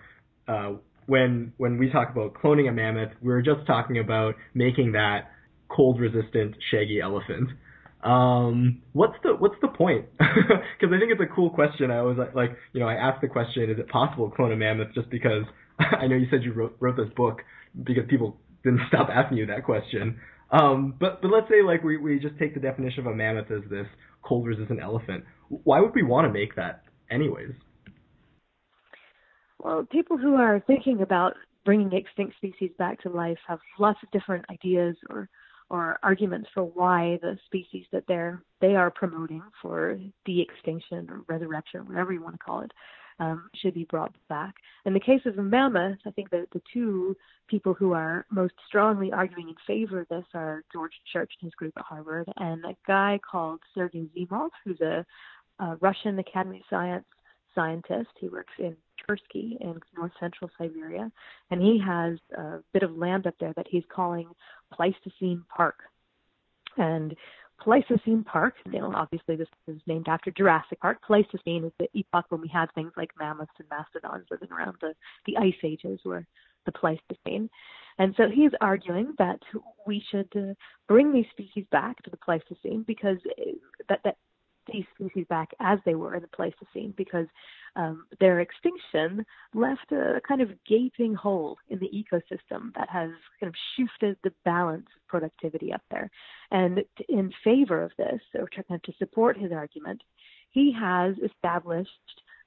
uh, 0.47 0.77
when 1.07 1.53
when 1.57 1.77
we 1.77 1.89
talk 1.89 2.09
about 2.11 2.33
cloning 2.33 2.69
a 2.69 2.71
mammoth, 2.71 3.11
we're 3.21 3.41
just 3.41 3.65
talking 3.65 3.99
about 3.99 4.35
making 4.53 4.93
that 4.93 5.31
cold 5.69 5.99
resistant 5.99 6.55
shaggy 6.71 6.99
elephant. 7.01 7.49
Um, 8.03 8.81
what's 8.93 9.15
the 9.23 9.35
what's 9.35 9.59
the 9.61 9.67
point? 9.67 10.05
Because 10.19 10.95
I 10.95 10.99
think 10.99 11.11
it's 11.11 11.21
a 11.21 11.35
cool 11.35 11.49
question. 11.49 11.91
I 11.91 12.01
was 12.01 12.17
like, 12.33 12.51
you 12.71 12.79
know, 12.79 12.87
I 12.87 12.93
asked 12.93 13.21
the 13.21 13.27
question, 13.27 13.69
is 13.69 13.77
it 13.77 13.89
possible 13.89 14.29
to 14.29 14.35
clone 14.35 14.53
a 14.53 14.55
mammoth? 14.55 14.93
Just 14.95 15.09
because 15.09 15.43
I 15.79 16.07
know 16.07 16.15
you 16.15 16.27
said 16.31 16.43
you 16.43 16.53
wrote 16.53 16.77
wrote 16.79 16.95
this 16.95 17.09
book 17.15 17.41
because 17.83 18.03
people 18.09 18.37
didn't 18.63 18.81
stop 18.87 19.09
asking 19.09 19.37
you 19.37 19.45
that 19.47 19.65
question. 19.65 20.19
Um, 20.51 20.95
but 20.99 21.21
but 21.21 21.29
let's 21.29 21.47
say 21.49 21.61
like 21.61 21.83
we 21.83 21.97
we 21.97 22.19
just 22.19 22.37
take 22.39 22.53
the 22.53 22.59
definition 22.59 23.01
of 23.01 23.07
a 23.07 23.15
mammoth 23.15 23.51
as 23.51 23.69
this 23.69 23.87
cold 24.21 24.47
resistant 24.47 24.79
elephant. 24.81 25.25
Why 25.49 25.81
would 25.81 25.93
we 25.93 26.03
want 26.03 26.25
to 26.27 26.33
make 26.33 26.55
that 26.55 26.83
anyways? 27.11 27.51
Well, 29.59 29.85
people 29.91 30.17
who 30.17 30.35
are 30.35 30.63
thinking 30.65 31.01
about 31.01 31.33
bringing 31.65 31.91
extinct 31.91 32.37
species 32.37 32.71
back 32.77 33.01
to 33.01 33.09
life 33.09 33.37
have 33.47 33.59
lots 33.77 33.99
of 34.01 34.09
different 34.11 34.45
ideas 34.49 34.95
or 35.09 35.29
or 35.69 35.99
arguments 36.03 36.49
for 36.53 36.63
why 36.63 37.19
the 37.21 37.37
species 37.45 37.85
that 37.91 38.03
they're 38.07 38.41
they 38.61 38.75
are 38.75 38.91
promoting 38.91 39.43
for 39.61 39.99
de-extinction 40.25 41.09
or 41.09 41.21
resurrection, 41.27 41.85
whatever 41.87 42.11
you 42.11 42.21
want 42.21 42.35
to 42.35 42.43
call 42.43 42.61
it, 42.61 42.71
um, 43.19 43.49
should 43.55 43.73
be 43.73 43.85
brought 43.85 44.13
back. 44.27 44.55
In 44.85 44.93
the 44.93 44.99
case 44.99 45.21
of 45.25 45.35
the 45.35 45.41
mammoth, 45.41 45.99
I 46.05 46.11
think 46.11 46.29
that 46.31 46.47
the 46.53 46.61
two 46.73 47.15
people 47.47 47.73
who 47.73 47.93
are 47.93 48.25
most 48.29 48.53
strongly 48.67 49.11
arguing 49.11 49.49
in 49.49 49.55
favor 49.67 50.01
of 50.01 50.07
this 50.07 50.25
are 50.33 50.63
George 50.71 50.93
Church 51.11 51.31
and 51.39 51.47
his 51.47 51.55
group 51.55 51.73
at 51.77 51.85
Harvard, 51.85 52.27
and 52.37 52.63
a 52.65 52.75
guy 52.87 53.19
called 53.29 53.59
Sergei 53.75 54.07
Zimov, 54.17 54.49
who's 54.63 54.81
a, 54.81 55.05
a 55.59 55.75
Russian 55.77 56.17
Academy 56.19 56.57
of 56.57 56.63
Science 56.69 57.05
scientist. 57.55 58.09
He 58.19 58.29
works 58.29 58.53
in 58.57 58.75
Chersky 59.07 59.59
in 59.61 59.79
north 59.97 60.11
central 60.19 60.49
Siberia, 60.57 61.11
and 61.51 61.61
he 61.61 61.79
has 61.85 62.17
a 62.37 62.59
bit 62.73 62.83
of 62.83 62.95
land 62.95 63.27
up 63.27 63.35
there 63.39 63.53
that 63.55 63.67
he's 63.69 63.83
calling 63.93 64.29
Pleistocene 64.73 65.43
Park. 65.55 65.75
And 66.77 67.15
Pleistocene 67.61 68.23
Park. 68.23 68.55
You 68.71 68.79
know, 68.79 68.93
obviously 68.95 69.35
this 69.35 69.47
is 69.67 69.81
named 69.85 70.07
after 70.07 70.31
Jurassic 70.31 70.79
Park. 70.79 70.99
Pleistocene 71.05 71.65
is 71.65 71.71
the 71.79 71.89
epoch 71.93 72.25
when 72.29 72.41
we 72.41 72.47
had 72.47 72.71
things 72.73 72.91
like 72.95 73.11
mammoths 73.19 73.51
and 73.59 73.67
mastodons 73.69 74.27
living 74.31 74.51
around 74.51 74.77
the, 74.81 74.93
the 75.25 75.37
ice 75.37 75.53
ages 75.63 75.99
were 76.05 76.25
the 76.65 76.71
Pleistocene. 76.71 77.49
And 77.97 78.13
so 78.15 78.29
he's 78.33 78.51
arguing 78.61 79.13
that 79.17 79.39
we 79.85 80.01
should 80.09 80.29
uh, 80.35 80.53
bring 80.87 81.11
these 81.11 81.25
species 81.31 81.65
back 81.69 82.01
to 82.03 82.09
the 82.09 82.17
Pleistocene 82.17 82.83
because 82.87 83.17
uh, 83.25 83.51
that, 83.89 83.99
that 84.05 84.15
these 84.71 84.85
species 84.95 85.25
back 85.29 85.49
as 85.59 85.79
they 85.85 85.95
were 85.95 86.15
in 86.15 86.21
the 86.21 86.27
Pleistocene 86.27 86.93
because 86.97 87.27
um, 87.75 88.05
their 88.19 88.39
extinction 88.39 89.25
left 89.53 89.91
a 89.91 90.21
kind 90.27 90.41
of 90.41 90.49
gaping 90.67 91.13
hole 91.13 91.57
in 91.69 91.79
the 91.79 91.89
ecosystem 91.89 92.73
that 92.75 92.89
has 92.89 93.09
kind 93.39 93.49
of 93.49 93.55
shifted 93.75 94.17
the 94.23 94.33
balance 94.45 94.87
of 94.95 95.07
productivity 95.07 95.71
up 95.71 95.81
there. 95.91 96.09
And 96.51 96.83
in 97.07 97.31
favor 97.43 97.83
of 97.83 97.91
this, 97.97 98.21
or 98.35 98.47
to 98.47 98.93
support 98.97 99.37
his 99.37 99.51
argument, 99.51 100.01
he 100.51 100.73
has 100.79 101.15
established 101.23 101.89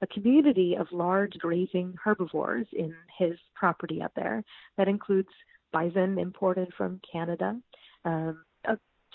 a 0.03 0.07
community 0.09 0.77
of 0.79 0.89
large 0.91 1.33
grazing 1.39 1.95
herbivores 2.03 2.67
in 2.73 2.95
his 3.19 3.35
property 3.55 4.03
up 4.03 4.13
there 4.17 4.43
that 4.77 4.89
includes 4.89 5.29
bison 5.73 6.19
imported 6.19 6.69
from 6.77 7.01
Canada, 7.11 7.57
um, 8.05 8.43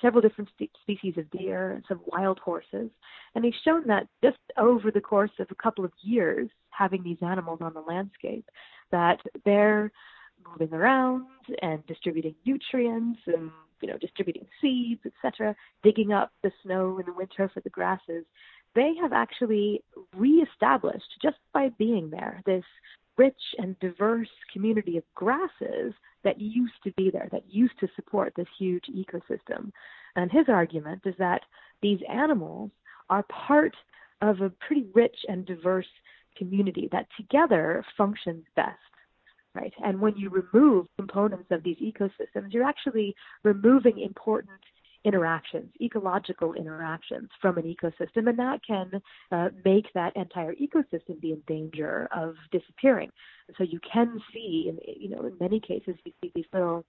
several 0.02 0.22
different 0.22 0.50
species 0.82 1.14
of 1.18 1.30
deer 1.32 1.72
and 1.72 1.84
some 1.88 2.02
wild 2.06 2.40
horses. 2.40 2.90
And 3.36 3.44
he's 3.44 3.54
shown 3.64 3.88
that 3.88 4.08
just 4.24 4.38
over 4.58 4.92
the 4.92 5.02
course 5.02 5.32
of 5.40 5.48
a 5.52 5.56
couple 5.56 5.86
of 5.86 5.92
years, 6.02 6.50
having 6.70 7.04
these 7.04 7.18
animals 7.22 7.60
on 7.62 7.74
the 7.74 7.82
landscape, 7.82 8.50
that 8.92 9.20
they're 9.46 9.92
moving 10.50 10.74
around 10.74 11.26
and 11.62 11.86
distributing 11.88 12.36
nutrients 12.46 13.20
and 13.26 13.52
you 13.82 13.88
know 13.88 13.98
distributing 13.98 14.46
seeds, 14.62 15.02
etc., 15.06 15.56
digging 15.84 16.14
up 16.14 16.32
the 16.44 16.52
snow 16.64 17.00
in 17.00 17.06
the 17.06 17.14
winter 17.14 17.50
for 17.54 17.62
the 17.62 17.70
grasses. 17.70 18.26
They 18.76 18.94
have 19.02 19.14
actually 19.14 19.84
reestablished 20.16 21.20
just 21.22 21.38
by 21.54 21.70
being 21.78 22.10
there 22.10 22.42
this 22.46 22.64
rich 23.18 23.42
and 23.58 23.78
diverse 23.80 24.30
community 24.54 24.98
of 24.98 25.04
grasses 25.16 25.94
that 26.28 26.42
used 26.42 26.74
to 26.84 26.92
be 26.98 27.10
there, 27.10 27.30
that 27.32 27.44
used 27.50 27.80
to 27.80 27.88
support 27.96 28.34
this 28.36 28.48
huge 28.60 28.84
ecosystem. 28.94 29.72
And 30.18 30.30
his 30.30 30.46
argument 30.50 31.04
is 31.06 31.16
that 31.20 31.42
these 31.82 32.00
animals 32.10 32.72
are 33.10 33.24
part 33.24 33.74
of 34.22 34.42
a 34.42 34.50
pretty 34.50 34.88
rich 34.94 35.16
and 35.30 35.46
diverse 35.46 35.88
community 36.38 36.90
that 36.92 37.08
together 37.16 37.86
functions 37.98 38.44
best. 38.58 38.78
Right. 39.56 39.74
And 39.84 40.02
when 40.02 40.16
you 40.18 40.30
remove 40.30 40.86
components 40.98 41.48
of 41.50 41.64
these 41.64 41.78
ecosystems, 41.78 42.52
you're 42.52 42.68
actually 42.68 43.16
removing 43.44 44.00
important 44.00 44.60
interactions, 45.04 45.72
ecological 45.82 46.54
interactions 46.54 47.30
from 47.42 47.58
an 47.58 47.64
ecosystem, 47.64 48.28
and 48.28 48.40
that 48.40 48.60
can 48.66 48.92
uh, 49.32 49.50
make 49.64 49.86
that 49.94 50.16
entire 50.16 50.54
ecosystem 50.56 51.20
be 51.22 51.32
in 51.32 51.42
danger 51.48 52.08
of 52.16 52.36
disappearing. 52.52 53.10
so 53.58 53.64
you 53.64 53.80
can 53.92 54.20
see, 54.34 54.72
you 55.00 55.10
know, 55.10 55.26
in 55.26 55.38
many 55.40 55.60
cases, 55.60 55.96
you 56.04 56.12
see 56.22 56.32
these 56.36 56.46
little 56.54 56.86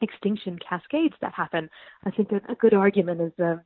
extinction 0.00 0.58
cascades 0.68 1.14
that 1.20 1.32
happen. 1.34 1.70
I 2.04 2.10
think 2.10 2.30
a 2.32 2.54
good 2.54 2.74
argument 2.74 3.20
is 3.20 3.32
uh, 3.42 3.56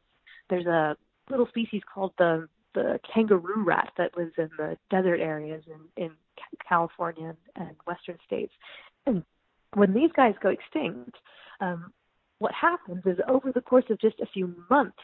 there's 0.50 0.66
a 0.66 0.96
little 1.30 1.46
species 1.48 1.82
called 1.92 2.12
the 2.18 2.48
the 2.74 3.00
kangaroo 3.12 3.64
rat 3.64 3.90
that 3.96 4.16
lives 4.18 4.34
in 4.36 4.50
the 4.58 4.76
desert 4.90 5.18
areas 5.18 5.64
in, 5.66 6.04
in 6.04 6.10
California 6.68 7.34
and 7.56 7.74
western 7.86 8.18
states. 8.26 8.52
And 9.06 9.24
when 9.72 9.94
these 9.94 10.10
guys 10.14 10.34
go 10.42 10.50
extinct, 10.50 11.16
um, 11.60 11.92
what 12.38 12.52
happens 12.52 13.02
is 13.06 13.18
over 13.28 13.52
the 13.52 13.60
course 13.60 13.84
of 13.90 14.00
just 14.00 14.20
a 14.20 14.26
few 14.26 14.54
months, 14.70 14.98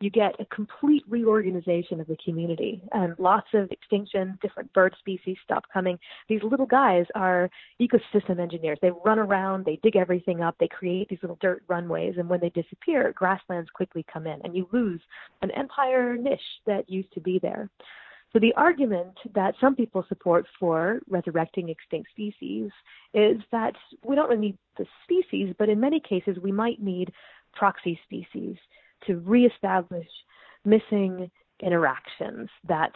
you 0.00 0.10
get 0.10 0.38
a 0.38 0.44
complete 0.54 1.02
reorganization 1.08 2.00
of 2.00 2.06
the 2.06 2.18
community 2.22 2.82
and 2.92 3.14
lots 3.18 3.48
of 3.54 3.70
extinction, 3.70 4.38
different 4.42 4.70
bird 4.74 4.94
species 4.98 5.36
stop 5.42 5.64
coming. 5.72 5.98
These 6.28 6.42
little 6.42 6.66
guys 6.66 7.06
are 7.14 7.48
ecosystem 7.80 8.38
engineers. 8.38 8.78
They 8.82 8.90
run 9.04 9.18
around, 9.18 9.64
they 9.64 9.80
dig 9.82 9.96
everything 9.96 10.42
up, 10.42 10.54
they 10.60 10.68
create 10.68 11.08
these 11.08 11.18
little 11.22 11.38
dirt 11.40 11.62
runways, 11.68 12.16
and 12.18 12.28
when 12.28 12.40
they 12.40 12.50
disappear, 12.50 13.12
grasslands 13.16 13.70
quickly 13.70 14.04
come 14.12 14.26
in, 14.26 14.40
and 14.44 14.54
you 14.54 14.68
lose 14.70 15.00
an 15.40 15.50
entire 15.50 16.16
niche 16.16 16.40
that 16.66 16.90
used 16.90 17.12
to 17.14 17.20
be 17.20 17.38
there. 17.38 17.70
So 18.36 18.40
the 18.40 18.52
argument 18.54 19.14
that 19.34 19.54
some 19.62 19.74
people 19.74 20.04
support 20.10 20.44
for 20.60 21.00
resurrecting 21.08 21.70
extinct 21.70 22.10
species 22.10 22.70
is 23.14 23.38
that 23.50 23.72
we 24.04 24.14
don't 24.14 24.28
really 24.28 24.48
need 24.48 24.58
the 24.76 24.84
species, 25.04 25.54
but 25.58 25.70
in 25.70 25.80
many 25.80 26.00
cases 26.06 26.36
we 26.42 26.52
might 26.52 26.78
need 26.78 27.12
proxy 27.54 27.98
species 28.04 28.56
to 29.06 29.20
reestablish 29.20 30.08
missing 30.66 31.30
interactions 31.62 32.50
that 32.68 32.92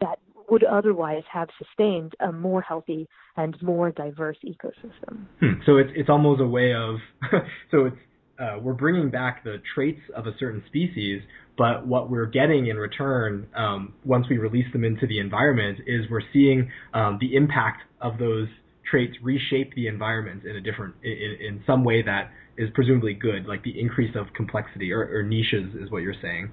that 0.00 0.20
would 0.48 0.62
otherwise 0.62 1.24
have 1.28 1.48
sustained 1.58 2.12
a 2.20 2.30
more 2.30 2.60
healthy 2.60 3.08
and 3.36 3.60
more 3.60 3.90
diverse 3.90 4.38
ecosystem. 4.44 5.26
Hmm. 5.40 5.60
So 5.66 5.78
it's 5.78 5.90
it's 5.96 6.08
almost 6.08 6.40
a 6.40 6.46
way 6.46 6.72
of 6.72 6.98
so 7.72 7.86
it's 7.86 7.96
uh, 8.38 8.58
we're 8.60 8.74
bringing 8.74 9.10
back 9.10 9.42
the 9.42 9.56
traits 9.74 10.02
of 10.14 10.28
a 10.28 10.36
certain 10.38 10.62
species, 10.68 11.22
but 11.56 11.86
what 11.86 12.10
we're 12.10 12.26
getting 12.26 12.66
in 12.66 12.76
return 12.76 13.46
um, 13.54 13.94
once 14.04 14.26
we 14.28 14.38
release 14.38 14.70
them 14.72 14.84
into 14.84 15.06
the 15.06 15.18
environment 15.18 15.78
is 15.86 16.04
we're 16.10 16.20
seeing 16.32 16.70
um, 16.94 17.18
the 17.20 17.34
impact 17.34 17.82
of 18.00 18.18
those 18.18 18.48
traits 18.90 19.14
reshape 19.22 19.74
the 19.74 19.88
environment 19.88 20.44
in 20.44 20.56
a 20.56 20.60
different 20.60 20.94
in, 21.02 21.36
in 21.40 21.62
some 21.66 21.84
way 21.84 22.02
that 22.02 22.30
is 22.56 22.70
presumably 22.74 23.14
good, 23.14 23.46
like 23.46 23.62
the 23.62 23.78
increase 23.78 24.14
of 24.16 24.26
complexity 24.34 24.92
or, 24.92 25.08
or 25.12 25.22
niches 25.22 25.74
is 25.74 25.90
what 25.90 26.02
you're 26.02 26.14
saying. 26.22 26.50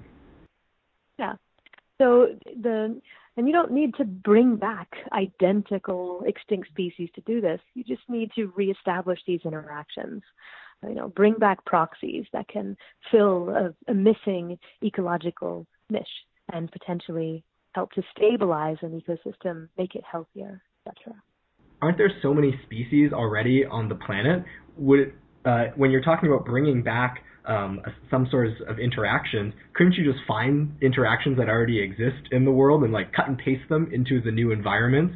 Yeah. 1.18 1.34
So 1.98 2.28
the 2.60 3.00
and 3.36 3.48
you 3.48 3.52
don't 3.52 3.72
need 3.72 3.94
to 3.96 4.04
bring 4.04 4.56
back 4.56 4.88
identical 5.12 6.22
extinct 6.26 6.68
species 6.68 7.08
to 7.16 7.20
do 7.22 7.40
this. 7.40 7.60
You 7.74 7.82
just 7.82 8.02
need 8.08 8.30
to 8.36 8.52
reestablish 8.54 9.18
these 9.26 9.40
interactions 9.44 10.22
you 10.88 10.94
know, 10.94 11.08
bring 11.08 11.34
back 11.34 11.64
proxies 11.64 12.24
that 12.32 12.48
can 12.48 12.76
fill 13.10 13.50
a, 13.50 13.74
a 13.90 13.94
missing 13.94 14.58
ecological 14.82 15.66
niche 15.90 16.06
and 16.52 16.70
potentially 16.70 17.44
help 17.72 17.90
to 17.92 18.02
stabilize 18.16 18.76
an 18.82 19.00
ecosystem, 19.00 19.68
make 19.76 19.94
it 19.94 20.04
healthier, 20.10 20.62
etc. 20.86 21.14
Aren't 21.82 21.98
there 21.98 22.12
so 22.22 22.32
many 22.32 22.58
species 22.64 23.12
already 23.12 23.64
on 23.64 23.88
the 23.88 23.96
planet? 23.96 24.44
Would 24.78 25.00
it, 25.00 25.14
uh, 25.44 25.64
when 25.76 25.90
you're 25.90 26.02
talking 26.02 26.30
about 26.30 26.46
bringing 26.46 26.82
back 26.82 27.18
um, 27.46 27.80
some 28.10 28.26
sorts 28.30 28.54
of 28.68 28.78
interactions, 28.78 29.52
couldn't 29.74 29.94
you 29.94 30.10
just 30.10 30.24
find 30.26 30.76
interactions 30.80 31.36
that 31.36 31.48
already 31.48 31.82
exist 31.82 32.28
in 32.32 32.44
the 32.44 32.50
world 32.50 32.84
and 32.84 32.92
like 32.92 33.12
cut 33.12 33.28
and 33.28 33.36
paste 33.36 33.68
them 33.68 33.90
into 33.92 34.20
the 34.22 34.30
new 34.30 34.50
environment 34.50 35.12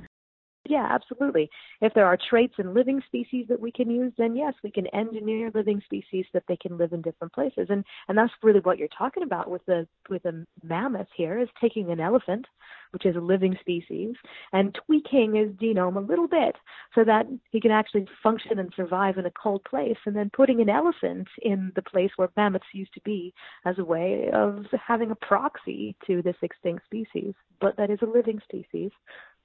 yeah, 0.69 0.87
absolutely. 0.91 1.51
If 1.81 1.95
there 1.95 2.07
are 2.07 2.19
traits 2.29 2.55
in 2.59 2.75
living 2.75 3.03
species 3.07 3.47
that 3.49 3.61
we 3.61 3.73
can 3.73 3.91
use, 3.91 4.13
then 4.19 4.37
yes, 4.37 4.55
we 4.63 4.71
can 4.71 4.87
engineer 4.89 5.51
living 5.55 5.83
species 5.85 6.27
that 6.33 6.45
they 6.49 6.57
can 6.57 6.77
live 6.77 6.93
in 6.93 7.03
different 7.03 7.33
places. 7.33 7.69
And 7.71 7.85
and 8.09 8.17
that's 8.17 8.33
really 8.43 8.61
what 8.61 8.79
you're 8.79 8.89
talking 8.89 9.23
about 9.23 9.51
with 9.51 9.65
the 9.67 9.87
with 10.09 10.25
a 10.25 10.47
mammoth 10.63 11.09
here 11.17 11.39
is 11.39 11.49
taking 11.61 11.91
an 11.91 12.01
elephant, 12.01 12.47
which 12.91 13.07
is 13.07 13.17
a 13.17 13.21
living 13.21 13.57
species, 13.61 14.15
and 14.53 14.79
tweaking 14.87 15.35
his 15.35 15.51
genome 15.53 15.97
a 15.97 16.01
little 16.01 16.29
bit 16.29 16.57
so 16.95 17.05
that 17.05 17.27
he 17.51 17.61
can 17.61 17.71
actually 17.71 18.07
function 18.23 18.59
and 18.59 18.73
survive 18.77 19.19
in 19.19 19.27
a 19.27 19.31
cold 19.31 19.65
place, 19.65 19.99
and 20.07 20.15
then 20.15 20.31
putting 20.33 20.61
an 20.61 20.69
elephant 20.69 21.29
in 21.43 21.73
the 21.75 21.83
place 21.83 22.11
where 22.17 22.31
mammoths 22.37 22.67
used 22.73 22.95
to 22.95 23.01
be 23.01 23.33
as 23.65 23.79
a 23.79 23.85
way 23.85 24.31
of 24.33 24.67
having 24.87 25.11
a 25.11 25.17
proxy 25.17 25.97
to 26.07 26.23
this 26.23 26.37
extinct 26.43 26.85
species, 26.85 27.35
but 27.61 27.77
that 27.77 27.91
is 27.91 27.99
a 28.03 28.07
living 28.07 28.41
species 28.45 28.91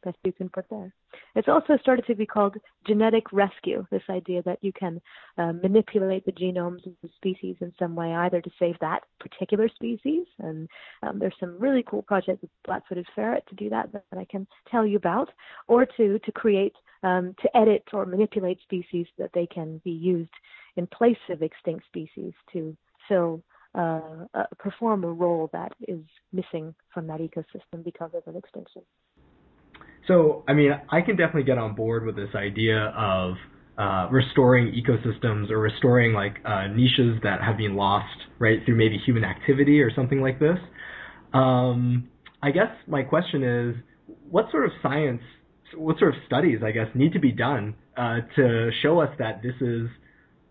that 0.03 0.15
you 0.23 0.31
can 0.31 0.49
put 0.49 0.65
there. 0.69 0.93
It's 1.35 1.47
also 1.47 1.77
started 1.77 2.05
to 2.07 2.15
be 2.15 2.25
called 2.25 2.55
genetic 2.87 3.31
rescue, 3.31 3.85
this 3.91 4.03
idea 4.09 4.41
that 4.43 4.59
you 4.61 4.71
can 4.71 5.01
uh, 5.37 5.53
manipulate 5.53 6.25
the 6.25 6.31
genomes 6.31 6.85
of 6.85 6.93
the 7.01 7.09
species 7.15 7.55
in 7.61 7.73
some 7.77 7.95
way, 7.95 8.13
either 8.13 8.41
to 8.41 8.49
save 8.59 8.75
that 8.81 9.01
particular 9.19 9.69
species, 9.69 10.25
and 10.39 10.67
um, 11.01 11.19
there's 11.19 11.35
some 11.39 11.57
really 11.59 11.83
cool 11.87 12.01
projects 12.01 12.41
with 12.41 12.51
black-footed 12.65 13.05
ferret 13.15 13.43
to 13.47 13.55
do 13.55 13.69
that 13.69 13.91
that 13.91 14.03
I 14.17 14.25
can 14.25 14.47
tell 14.69 14.85
you 14.85 14.97
about, 14.97 15.29
or 15.67 15.85
to, 15.85 16.19
to 16.19 16.31
create, 16.31 16.75
um, 17.03 17.35
to 17.41 17.57
edit 17.57 17.83
or 17.93 18.05
manipulate 18.05 18.61
species 18.61 19.07
that 19.17 19.31
they 19.33 19.45
can 19.45 19.81
be 19.83 19.91
used 19.91 20.31
in 20.75 20.87
place 20.87 21.17
of 21.29 21.41
extinct 21.41 21.85
species 21.85 22.33
to 22.51 22.75
fill 23.07 23.43
uh, 23.75 24.25
uh, 24.35 24.43
perform 24.59 25.03
a 25.03 25.11
role 25.11 25.49
that 25.51 25.71
is 25.87 26.03
missing 26.31 26.75
from 26.93 27.07
that 27.07 27.19
ecosystem 27.19 27.83
because 27.83 28.11
of 28.13 28.21
an 28.27 28.35
extinction. 28.35 28.83
So, 30.07 30.43
I 30.47 30.53
mean, 30.53 30.71
I 30.89 31.01
can 31.01 31.15
definitely 31.15 31.43
get 31.43 31.57
on 31.57 31.75
board 31.75 32.05
with 32.05 32.15
this 32.15 32.35
idea 32.35 32.93
of 32.97 33.35
uh, 33.77 34.07
restoring 34.11 34.73
ecosystems 34.73 35.49
or 35.49 35.59
restoring 35.59 36.13
like 36.13 36.37
uh, 36.45 36.67
niches 36.67 37.19
that 37.23 37.41
have 37.41 37.57
been 37.57 37.75
lost, 37.75 38.17
right, 38.37 38.59
through 38.65 38.75
maybe 38.75 38.97
human 38.97 39.23
activity 39.23 39.81
or 39.81 39.91
something 39.93 40.21
like 40.21 40.39
this. 40.39 40.57
Um, 41.33 42.09
I 42.41 42.51
guess 42.51 42.69
my 42.87 43.03
question 43.03 43.43
is, 43.43 43.75
what 44.29 44.51
sort 44.51 44.65
of 44.65 44.71
science, 44.81 45.21
what 45.75 45.97
sort 45.97 46.13
of 46.15 46.21
studies, 46.27 46.59
I 46.63 46.71
guess, 46.71 46.87
need 46.93 47.13
to 47.13 47.19
be 47.19 47.31
done 47.31 47.75
uh, 47.97 48.17
to 48.35 48.69
show 48.81 48.99
us 48.99 49.09
that 49.19 49.41
this 49.41 49.55
is 49.61 49.87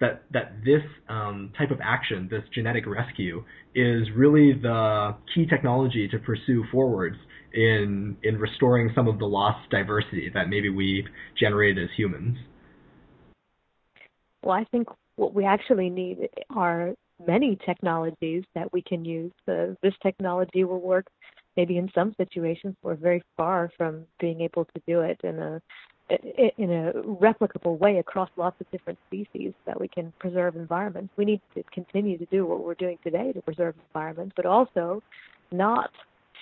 that 0.02 0.24
that 0.32 0.52
this 0.64 0.82
um, 1.08 1.52
type 1.56 1.70
of 1.70 1.78
action, 1.82 2.28
this 2.30 2.42
genetic 2.54 2.84
rescue, 2.86 3.42
is 3.74 4.08
really 4.14 4.52
the 4.52 5.14
key 5.34 5.46
technology 5.46 6.08
to 6.08 6.18
pursue 6.18 6.64
forwards 6.70 7.16
in 7.54 8.16
in 8.22 8.38
restoring 8.38 8.90
some 8.94 9.08
of 9.08 9.18
the 9.18 9.24
lost 9.24 9.70
diversity 9.70 10.30
that 10.34 10.48
maybe 10.50 10.68
we've 10.68 11.06
generated 11.38 11.84
as 11.84 11.90
humans. 11.96 12.36
Well, 14.42 14.54
I 14.54 14.64
think 14.72 14.88
what 15.16 15.32
we 15.32 15.44
actually 15.44 15.88
need 15.88 16.28
are 16.50 16.94
many 17.24 17.56
technologies 17.64 18.42
that 18.56 18.72
we 18.72 18.82
can 18.82 19.04
use. 19.04 19.32
Uh, 19.46 19.74
this 19.82 19.94
technology 20.02 20.64
will 20.64 20.80
work 20.80 21.06
maybe 21.56 21.76
in 21.76 21.88
some 21.94 22.14
situations 22.16 22.74
we're 22.82 22.94
very 22.94 23.22
far 23.36 23.70
from 23.76 24.04
being 24.18 24.40
able 24.40 24.64
to 24.64 24.82
do 24.86 25.00
it 25.02 25.20
in 25.22 25.38
a 25.38 25.60
in 26.58 26.70
a 26.70 26.92
replicable 27.02 27.78
way 27.78 27.98
across 27.98 28.28
lots 28.36 28.60
of 28.60 28.70
different 28.70 28.98
species 29.08 29.52
that 29.66 29.80
we 29.80 29.88
can 29.88 30.12
preserve 30.18 30.56
environments. 30.56 31.12
We 31.16 31.24
need 31.24 31.40
to 31.54 31.62
continue 31.72 32.18
to 32.18 32.26
do 32.26 32.46
what 32.46 32.64
we're 32.64 32.74
doing 32.74 32.98
today 33.02 33.32
to 33.32 33.40
preserve 33.40 33.74
environments, 33.88 34.34
but 34.36 34.46
also 34.46 35.02
not 35.50 35.90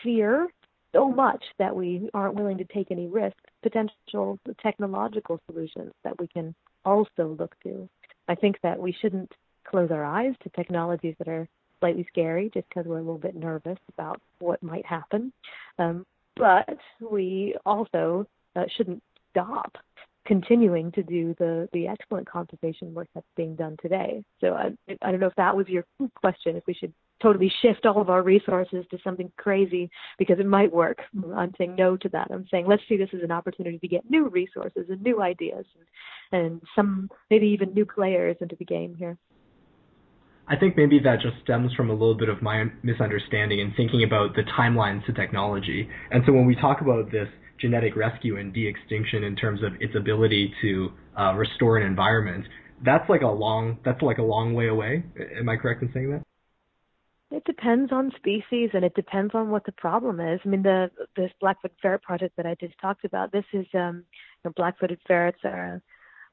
fear 0.03 0.49
so 0.93 1.09
much 1.09 1.43
that 1.59 1.75
we 1.75 2.11
aren't 2.15 2.35
willing 2.35 2.59
to 2.59 2.65
take 2.65 2.91
any 2.91 3.07
risks, 3.07 3.39
potential 3.63 4.39
technological 4.63 5.41
solutions 5.47 5.93
that 6.05 6.19
we 6.19 6.27
can 6.27 6.55
also 6.85 7.37
look 7.39 7.55
to. 7.63 7.89
I 8.29 8.35
think 8.35 8.57
that 8.63 8.79
we 8.79 8.95
shouldn't 9.01 9.33
close 9.65 9.91
our 9.91 10.05
eyes 10.05 10.35
to 10.43 10.49
technologies 10.51 11.15
that 11.19 11.29
are 11.29 11.49
slightly 11.81 12.07
scary 12.11 12.51
just 12.53 12.69
because 12.69 12.87
we're 12.87 12.99
a 12.99 13.03
little 13.03 13.19
bit 13.19 13.37
nervous 13.37 13.79
about 13.95 14.21
what 14.39 14.63
might 14.63 14.85
happen. 14.85 15.33
Um, 15.79 16.05
but 16.37 16.79
we 17.01 17.55
also 17.67 18.27
uh, 18.57 18.65
shouldn't 18.77 19.03
stop 19.31 19.77
continuing 20.27 20.93
to 20.93 21.03
do 21.03 21.35
the 21.39 21.69
the 21.73 21.89
excellent 21.89 22.29
conservation 22.29 22.95
work 22.95 23.09
that's 23.15 23.27
being 23.37 23.57
done 23.57 23.77
today. 23.81 24.23
So 24.41 24.55
I 24.55 24.71
I 25.03 25.11
don't 25.11 25.21
know 25.21 25.27
if 25.27 25.35
that 25.37 25.57
was 25.57 25.67
your 25.69 25.85
question. 26.15 26.57
If 26.57 26.65
we 26.67 26.75
should 26.75 26.93
totally 27.23 27.53
shift 27.63 27.85
all 27.87 28.01
of 28.01 28.11
our 28.11 28.23
resources 28.23 28.85
to 28.91 28.99
something 29.03 29.31
crazy 29.37 29.91
because 30.19 30.39
it 30.39 30.47
might 30.47 30.73
work. 30.73 30.99
I'm 31.37 31.53
saying 31.59 31.77
no 31.77 31.97
to 31.97 32.09
that. 32.11 32.29
I'm 32.31 32.47
saying 32.51 32.67
let's 32.67 32.83
see 32.89 32.97
this 32.97 33.11
as 33.15 33.23
an 33.23 33.33
opportunity 33.33 33.79
to 33.79 33.89
get 33.89 34.09
new 34.11 34.29
resources 34.29 34.87
and 34.89 35.03
new 35.03 35.21
ideas 35.23 35.65
and, 36.33 36.43
and 36.43 36.63
some 36.77 37.11
maybe 37.31 37.49
even 37.49 37.75
new 37.75 37.87
players 37.87 38.37
into 38.41 38.57
the 38.57 38.65
game 38.65 38.95
here. 38.95 39.17
I 40.51 40.57
think 40.57 40.77
maybe 40.77 40.99
that 41.05 41.21
just 41.21 41.37
stems 41.45 41.73
from 41.75 41.91
a 41.91 41.93
little 41.93 42.17
bit 42.17 42.29
of 42.29 42.43
my 42.43 42.65
misunderstanding 42.83 43.61
and 43.61 43.73
thinking 43.77 44.03
about 44.03 44.35
the 44.35 44.43
timelines 44.59 45.07
to 45.07 45.13
technology. 45.13 45.89
And 46.11 46.25
so 46.27 46.33
when 46.33 46.45
we 46.45 46.57
talk 46.57 46.81
about 46.81 47.13
this 47.13 47.29
genetic 47.61 47.95
rescue 47.95 48.37
and 48.37 48.53
de-extinction 48.53 49.23
in 49.23 49.37
terms 49.37 49.63
of 49.63 49.75
its 49.81 49.95
ability 49.95 50.53
to 50.63 50.91
uh, 51.17 51.35
restore 51.35 51.79
an 51.79 51.87
environment, 51.87 52.45
that's 52.85 53.09
like 53.09 53.23
a 53.23 53.29
long 53.29 53.79
that's 53.85 54.03
like 54.03 54.19
a 54.19 54.23
long 54.23 54.55
way 54.55 54.67
away. 54.67 55.05
Am 55.39 55.49
I 55.49 55.55
correct 55.55 55.83
in 55.83 55.91
saying 55.95 56.11
that? 56.11 56.23
It 57.31 57.45
depends 57.45 57.93
on 57.93 58.11
species 58.17 58.71
and 58.75 58.85
it 58.85 58.95
depends 58.97 59.37
on 59.37 59.51
what 59.51 59.65
the 59.65 59.73
problem 59.73 60.19
is. 60.19 60.41
I 60.45 60.49
mean, 60.49 60.63
the 60.65 60.91
this 61.15 61.31
black-footed 61.41 61.77
ferret 61.81 62.03
project 62.03 62.37
that 62.37 62.47
I 62.47 62.57
just 62.59 62.75
talked 62.81 63.05
about. 63.05 63.31
This 63.31 63.45
is 63.53 63.67
um, 63.75 64.05
you 64.43 64.47
know, 64.47 64.53
black-footed 64.57 64.99
ferrets 65.07 65.39
are 65.45 65.81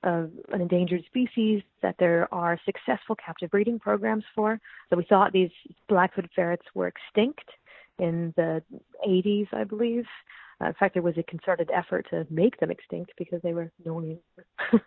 uh, 0.04 0.26
an 0.52 0.62
endangered 0.62 1.04
species 1.06 1.62
that 1.82 1.96
there 2.00 2.32
are 2.34 2.60
successful 2.66 3.16
captive 3.16 3.50
breeding 3.50 3.80
programs 3.80 4.24
for. 4.36 4.60
So 4.90 4.98
we 4.98 5.06
thought 5.06 5.34
these 5.34 5.50
black-footed 5.90 6.32
ferrets 6.36 6.66
were 6.74 6.88
extinct 6.88 7.46
in 8.00 8.34
the 8.36 8.62
80s, 9.08 9.48
I 9.54 9.64
believe. 9.64 10.06
Uh, 10.62 10.68
in 10.68 10.74
fact, 10.74 10.94
there 10.94 11.04
was 11.04 11.18
a 11.18 11.24
concerted 11.24 11.70
effort 11.74 12.08
to 12.10 12.26
make 12.30 12.60
them 12.60 12.72
extinct 12.72 13.12
because 13.18 13.42
they 13.42 13.54
were 13.54 13.72
no 13.86 13.94
longer. 13.94 14.18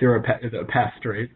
they 0.00 0.06
were 0.06 0.16
a, 0.16 0.22
pe- 0.22 0.56
a 0.56 0.64
pest, 0.64 1.04
right? 1.04 1.30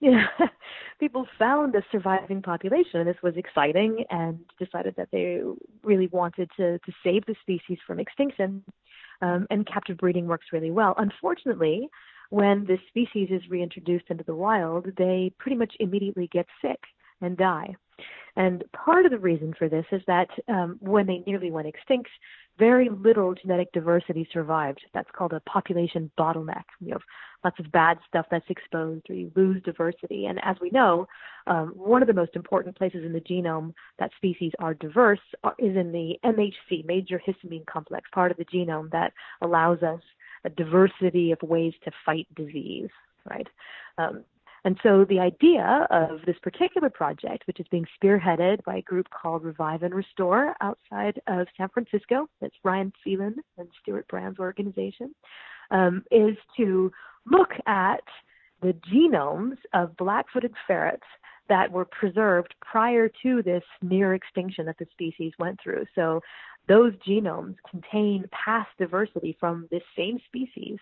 Yeah, 0.00 0.24
people 1.00 1.26
found 1.38 1.74
a 1.74 1.82
surviving 1.92 2.40
population, 2.40 3.00
and 3.00 3.08
this 3.08 3.22
was 3.22 3.34
exciting, 3.36 4.04
and 4.08 4.40
decided 4.58 4.94
that 4.96 5.08
they 5.12 5.40
really 5.82 6.06
wanted 6.06 6.50
to 6.56 6.78
to 6.78 6.92
save 7.04 7.26
the 7.26 7.36
species 7.42 7.78
from 7.86 8.00
extinction. 8.00 8.64
Um, 9.22 9.46
and 9.50 9.66
captive 9.66 9.98
breeding 9.98 10.26
works 10.26 10.46
really 10.52 10.70
well. 10.70 10.94
Unfortunately, 10.96 11.88
when 12.30 12.64
this 12.64 12.78
species 12.88 13.28
is 13.30 13.42
reintroduced 13.50 14.06
into 14.08 14.24
the 14.24 14.34
wild, 14.34 14.86
they 14.96 15.32
pretty 15.38 15.56
much 15.56 15.74
immediately 15.78 16.28
get 16.32 16.46
sick 16.62 16.80
and 17.20 17.36
die. 17.36 17.74
And 18.36 18.64
part 18.72 19.04
of 19.04 19.10
the 19.10 19.18
reason 19.18 19.54
for 19.58 19.68
this 19.68 19.86
is 19.92 20.02
that 20.06 20.28
um, 20.48 20.76
when 20.80 21.06
they 21.06 21.22
nearly 21.26 21.50
went 21.50 21.66
extinct, 21.66 22.08
very 22.58 22.90
little 22.90 23.34
genetic 23.34 23.72
diversity 23.72 24.28
survived. 24.32 24.80
That's 24.92 25.10
called 25.16 25.32
a 25.32 25.40
population 25.40 26.10
bottleneck. 26.18 26.64
You 26.80 26.92
have 26.92 27.02
lots 27.42 27.58
of 27.58 27.72
bad 27.72 27.98
stuff 28.06 28.26
that's 28.30 28.44
exposed, 28.50 29.08
or 29.08 29.14
you 29.14 29.32
lose 29.34 29.62
diversity. 29.62 30.26
And 30.26 30.38
as 30.44 30.56
we 30.60 30.68
know, 30.70 31.08
um, 31.46 31.68
one 31.68 32.02
of 32.02 32.06
the 32.06 32.14
most 32.14 32.36
important 32.36 32.76
places 32.76 33.02
in 33.04 33.14
the 33.14 33.20
genome 33.20 33.72
that 33.98 34.10
species 34.16 34.52
are 34.58 34.74
diverse 34.74 35.20
is 35.58 35.74
in 35.74 35.90
the 35.90 36.18
MHC, 36.22 36.84
major 36.84 37.20
histamine 37.26 37.64
complex, 37.66 38.08
part 38.12 38.30
of 38.30 38.36
the 38.36 38.44
genome 38.44 38.90
that 38.90 39.14
allows 39.40 39.82
us 39.82 40.00
a 40.44 40.50
diversity 40.50 41.32
of 41.32 41.38
ways 41.42 41.72
to 41.84 41.90
fight 42.04 42.26
disease 42.34 42.90
right? 43.28 43.46
Um, 43.98 44.24
and 44.64 44.78
so 44.82 45.04
the 45.04 45.20
idea 45.20 45.86
of 45.90 46.20
this 46.26 46.36
particular 46.42 46.90
project, 46.90 47.46
which 47.46 47.60
is 47.60 47.66
being 47.70 47.86
spearheaded 48.02 48.62
by 48.64 48.76
a 48.76 48.82
group 48.82 49.08
called 49.10 49.44
Revive 49.44 49.82
and 49.82 49.94
Restore 49.94 50.54
outside 50.60 51.20
of 51.26 51.46
San 51.56 51.68
Francisco, 51.68 52.28
that's 52.40 52.54
Ryan 52.62 52.92
Phelan 53.02 53.36
and 53.58 53.68
Stewart 53.80 54.06
Brand's 54.08 54.38
organization, 54.38 55.14
um, 55.70 56.04
is 56.10 56.36
to 56.56 56.92
look 57.26 57.52
at 57.66 58.02
the 58.60 58.74
genomes 58.92 59.56
of 59.72 59.96
black-footed 59.96 60.52
ferrets 60.66 61.06
that 61.48 61.72
were 61.72 61.86
preserved 61.86 62.54
prior 62.60 63.10
to 63.22 63.42
this 63.42 63.64
near 63.82 64.14
extinction 64.14 64.66
that 64.66 64.78
the 64.78 64.86
species 64.92 65.32
went 65.38 65.58
through. 65.62 65.84
So 65.94 66.20
those 66.70 66.92
genomes 67.04 67.56
contain 67.68 68.24
past 68.30 68.68
diversity 68.78 69.36
from 69.40 69.66
this 69.72 69.82
same 69.96 70.20
species, 70.24 70.78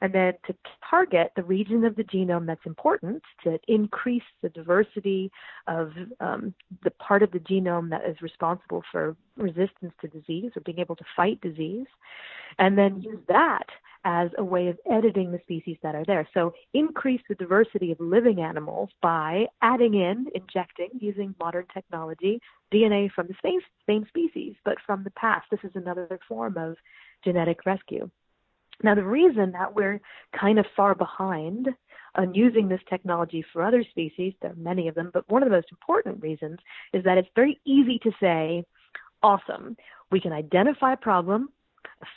and 0.00 0.14
then 0.14 0.34
to 0.46 0.54
target 0.88 1.32
the 1.34 1.42
region 1.42 1.84
of 1.84 1.96
the 1.96 2.04
genome 2.04 2.46
that's 2.46 2.64
important 2.64 3.20
to 3.42 3.58
increase 3.66 4.22
the 4.42 4.48
diversity 4.50 5.32
of 5.66 5.90
um, 6.20 6.54
the 6.84 6.92
part 6.92 7.24
of 7.24 7.32
the 7.32 7.40
genome 7.40 7.90
that 7.90 8.08
is 8.08 8.22
responsible 8.22 8.84
for 8.92 9.16
resistance 9.36 9.92
to 10.00 10.06
disease 10.06 10.52
or 10.54 10.62
being 10.64 10.78
able 10.78 10.94
to 10.94 11.04
fight 11.16 11.40
disease, 11.40 11.88
and 12.60 12.78
then 12.78 13.00
use 13.00 13.18
that 13.26 13.66
as 14.04 14.30
a 14.38 14.44
way 14.44 14.68
of 14.68 14.78
editing 14.90 15.30
the 15.30 15.40
species 15.42 15.76
that 15.82 15.94
are 15.94 16.04
there. 16.06 16.28
So 16.34 16.54
increase 16.74 17.20
the 17.28 17.34
diversity 17.34 17.92
of 17.92 18.00
living 18.00 18.40
animals 18.40 18.90
by 19.00 19.46
adding 19.60 19.94
in, 19.94 20.26
injecting, 20.34 20.88
using 20.98 21.34
modern 21.38 21.66
technology, 21.72 22.40
DNA 22.72 23.10
from 23.12 23.28
the 23.28 23.34
same, 23.42 23.60
same 23.86 24.06
species, 24.08 24.54
but 24.64 24.78
from 24.84 25.04
the 25.04 25.10
past. 25.10 25.46
This 25.50 25.60
is 25.62 25.72
another 25.74 26.18
form 26.28 26.56
of 26.56 26.76
genetic 27.24 27.64
rescue. 27.64 28.10
Now, 28.82 28.94
the 28.94 29.04
reason 29.04 29.52
that 29.52 29.74
we're 29.74 30.00
kind 30.38 30.58
of 30.58 30.66
far 30.76 30.94
behind 30.94 31.68
on 32.14 32.34
using 32.34 32.68
this 32.68 32.80
technology 32.90 33.44
for 33.52 33.62
other 33.62 33.84
species, 33.84 34.34
there 34.42 34.50
are 34.50 34.56
many 34.56 34.88
of 34.88 34.94
them, 34.94 35.10
but 35.12 35.30
one 35.30 35.42
of 35.42 35.48
the 35.48 35.54
most 35.54 35.70
important 35.70 36.22
reasons 36.22 36.58
is 36.92 37.04
that 37.04 37.18
it's 37.18 37.28
very 37.34 37.60
easy 37.64 37.98
to 38.02 38.10
say, 38.20 38.64
awesome, 39.22 39.76
we 40.10 40.20
can 40.20 40.32
identify 40.32 40.92
a 40.92 40.96
problem, 40.96 41.48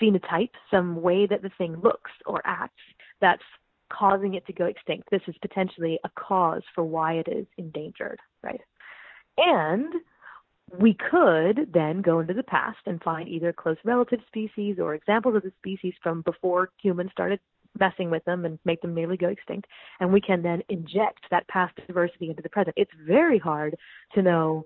phenotype, 0.02 0.52
some 0.72 1.02
way 1.02 1.26
that 1.28 1.42
the 1.42 1.52
thing 1.58 1.78
looks 1.84 2.12
or 2.26 2.42
acts 2.46 2.82
that's 3.22 3.44
causing 3.92 4.34
it 4.34 4.46
to 4.48 4.54
go 4.54 4.66
extinct. 4.66 5.10
This 5.12 5.22
is 5.28 5.36
potentially 5.42 6.00
a 6.04 6.10
cause 6.10 6.64
for 6.74 6.84
why 6.84 7.14
it 7.14 7.28
is 7.28 7.46
endangered, 7.58 8.20
right? 8.44 8.62
And 9.38 9.94
we 10.80 10.96
could 10.96 11.72
then 11.74 12.02
go 12.02 12.20
into 12.20 12.34
the 12.34 12.44
past 12.44 12.80
and 12.86 13.02
find 13.04 13.30
either 13.30 13.54
close 13.54 13.78
relative 13.84 14.20
species 14.28 14.78
or 14.80 14.96
examples 14.96 15.36
of 15.36 15.44
the 15.44 15.52
species 15.60 15.94
from 16.02 16.22
before 16.22 16.70
humans 16.82 17.12
started 17.12 17.40
messing 17.80 18.10
with 18.10 18.24
them 18.26 18.46
and 18.46 18.58
make 18.66 18.82
them 18.82 18.96
nearly 18.96 19.18
go 19.18 19.28
extinct. 19.28 19.68
And 20.00 20.12
we 20.12 20.22
can 20.22 20.42
then 20.42 20.64
inject 20.70 21.26
that 21.30 21.48
past 21.48 21.76
diversity 21.88 22.30
into 22.30 22.42
the 22.42 22.50
present. 22.50 22.76
It's 22.78 22.92
very 23.06 23.38
hard 23.38 23.76
to 24.14 24.22
know 24.22 24.66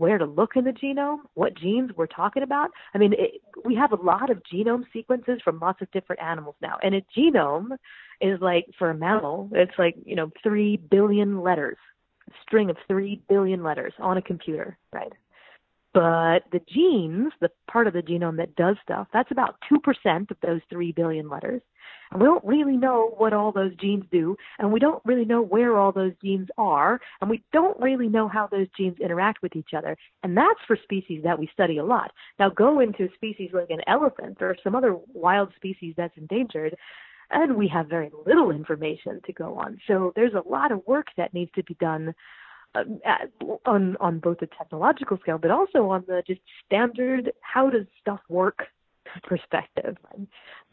where 0.00 0.16
to 0.16 0.24
look 0.24 0.56
in 0.56 0.64
the 0.64 0.72
genome, 0.72 1.18
what 1.34 1.54
genes 1.54 1.90
we're 1.94 2.06
talking 2.06 2.42
about. 2.42 2.70
I 2.94 2.98
mean, 2.98 3.12
it, 3.12 3.42
we 3.66 3.74
have 3.74 3.92
a 3.92 4.02
lot 4.02 4.30
of 4.30 4.42
genome 4.50 4.84
sequences 4.94 5.40
from 5.44 5.60
lots 5.60 5.82
of 5.82 5.90
different 5.90 6.22
animals 6.22 6.54
now. 6.62 6.78
And 6.82 6.94
a 6.94 7.02
genome 7.14 7.76
is 8.22 8.40
like, 8.40 8.64
for 8.78 8.88
a 8.88 8.94
mammal, 8.94 9.50
it's 9.52 9.78
like, 9.78 9.96
you 10.06 10.16
know, 10.16 10.30
three 10.42 10.78
billion 10.78 11.42
letters, 11.42 11.76
a 12.28 12.32
string 12.42 12.70
of 12.70 12.78
three 12.88 13.20
billion 13.28 13.62
letters 13.62 13.92
on 13.98 14.16
a 14.16 14.22
computer, 14.22 14.78
right? 14.90 15.12
But 15.92 16.44
the 16.52 16.60
genes, 16.72 17.32
the 17.40 17.50
part 17.70 17.88
of 17.88 17.94
the 17.94 18.02
genome 18.02 18.36
that 18.36 18.54
does 18.54 18.76
stuff, 18.82 19.08
that's 19.12 19.32
about 19.32 19.56
2% 19.70 20.30
of 20.30 20.36
those 20.40 20.60
3 20.70 20.92
billion 20.92 21.28
letters. 21.28 21.62
And 22.12 22.20
we 22.20 22.26
don't 22.26 22.44
really 22.44 22.76
know 22.76 23.14
what 23.18 23.32
all 23.32 23.50
those 23.50 23.74
genes 23.76 24.04
do, 24.12 24.36
and 24.58 24.72
we 24.72 24.78
don't 24.78 25.02
really 25.04 25.24
know 25.24 25.42
where 25.42 25.76
all 25.76 25.90
those 25.90 26.12
genes 26.22 26.48
are, 26.58 27.00
and 27.20 27.28
we 27.28 27.42
don't 27.52 27.80
really 27.80 28.08
know 28.08 28.28
how 28.28 28.46
those 28.46 28.68
genes 28.76 28.98
interact 29.00 29.42
with 29.42 29.56
each 29.56 29.70
other. 29.76 29.96
And 30.22 30.36
that's 30.36 30.60
for 30.66 30.76
species 30.82 31.22
that 31.24 31.38
we 31.38 31.48
study 31.52 31.78
a 31.78 31.84
lot. 31.84 32.12
Now 32.38 32.50
go 32.50 32.80
into 32.80 33.04
a 33.04 33.14
species 33.14 33.50
like 33.52 33.70
an 33.70 33.82
elephant 33.86 34.38
or 34.40 34.56
some 34.62 34.76
other 34.76 34.96
wild 35.12 35.52
species 35.56 35.94
that's 35.96 36.16
endangered, 36.16 36.76
and 37.30 37.56
we 37.56 37.68
have 37.68 37.86
very 37.88 38.10
little 38.26 38.50
information 38.50 39.20
to 39.24 39.32
go 39.32 39.56
on. 39.56 39.78
So 39.86 40.12
there's 40.16 40.34
a 40.34 40.48
lot 40.48 40.72
of 40.72 40.86
work 40.86 41.06
that 41.16 41.34
needs 41.34 41.52
to 41.54 41.62
be 41.62 41.74
done 41.74 42.14
on 42.74 43.96
on 44.00 44.18
both 44.18 44.38
the 44.38 44.48
technological 44.58 45.18
scale, 45.18 45.38
but 45.38 45.50
also 45.50 45.88
on 45.90 46.04
the 46.06 46.22
just 46.26 46.40
standard 46.66 47.32
how 47.40 47.70
does 47.70 47.86
stuff 48.00 48.20
work 48.28 48.64
perspective 49.24 49.96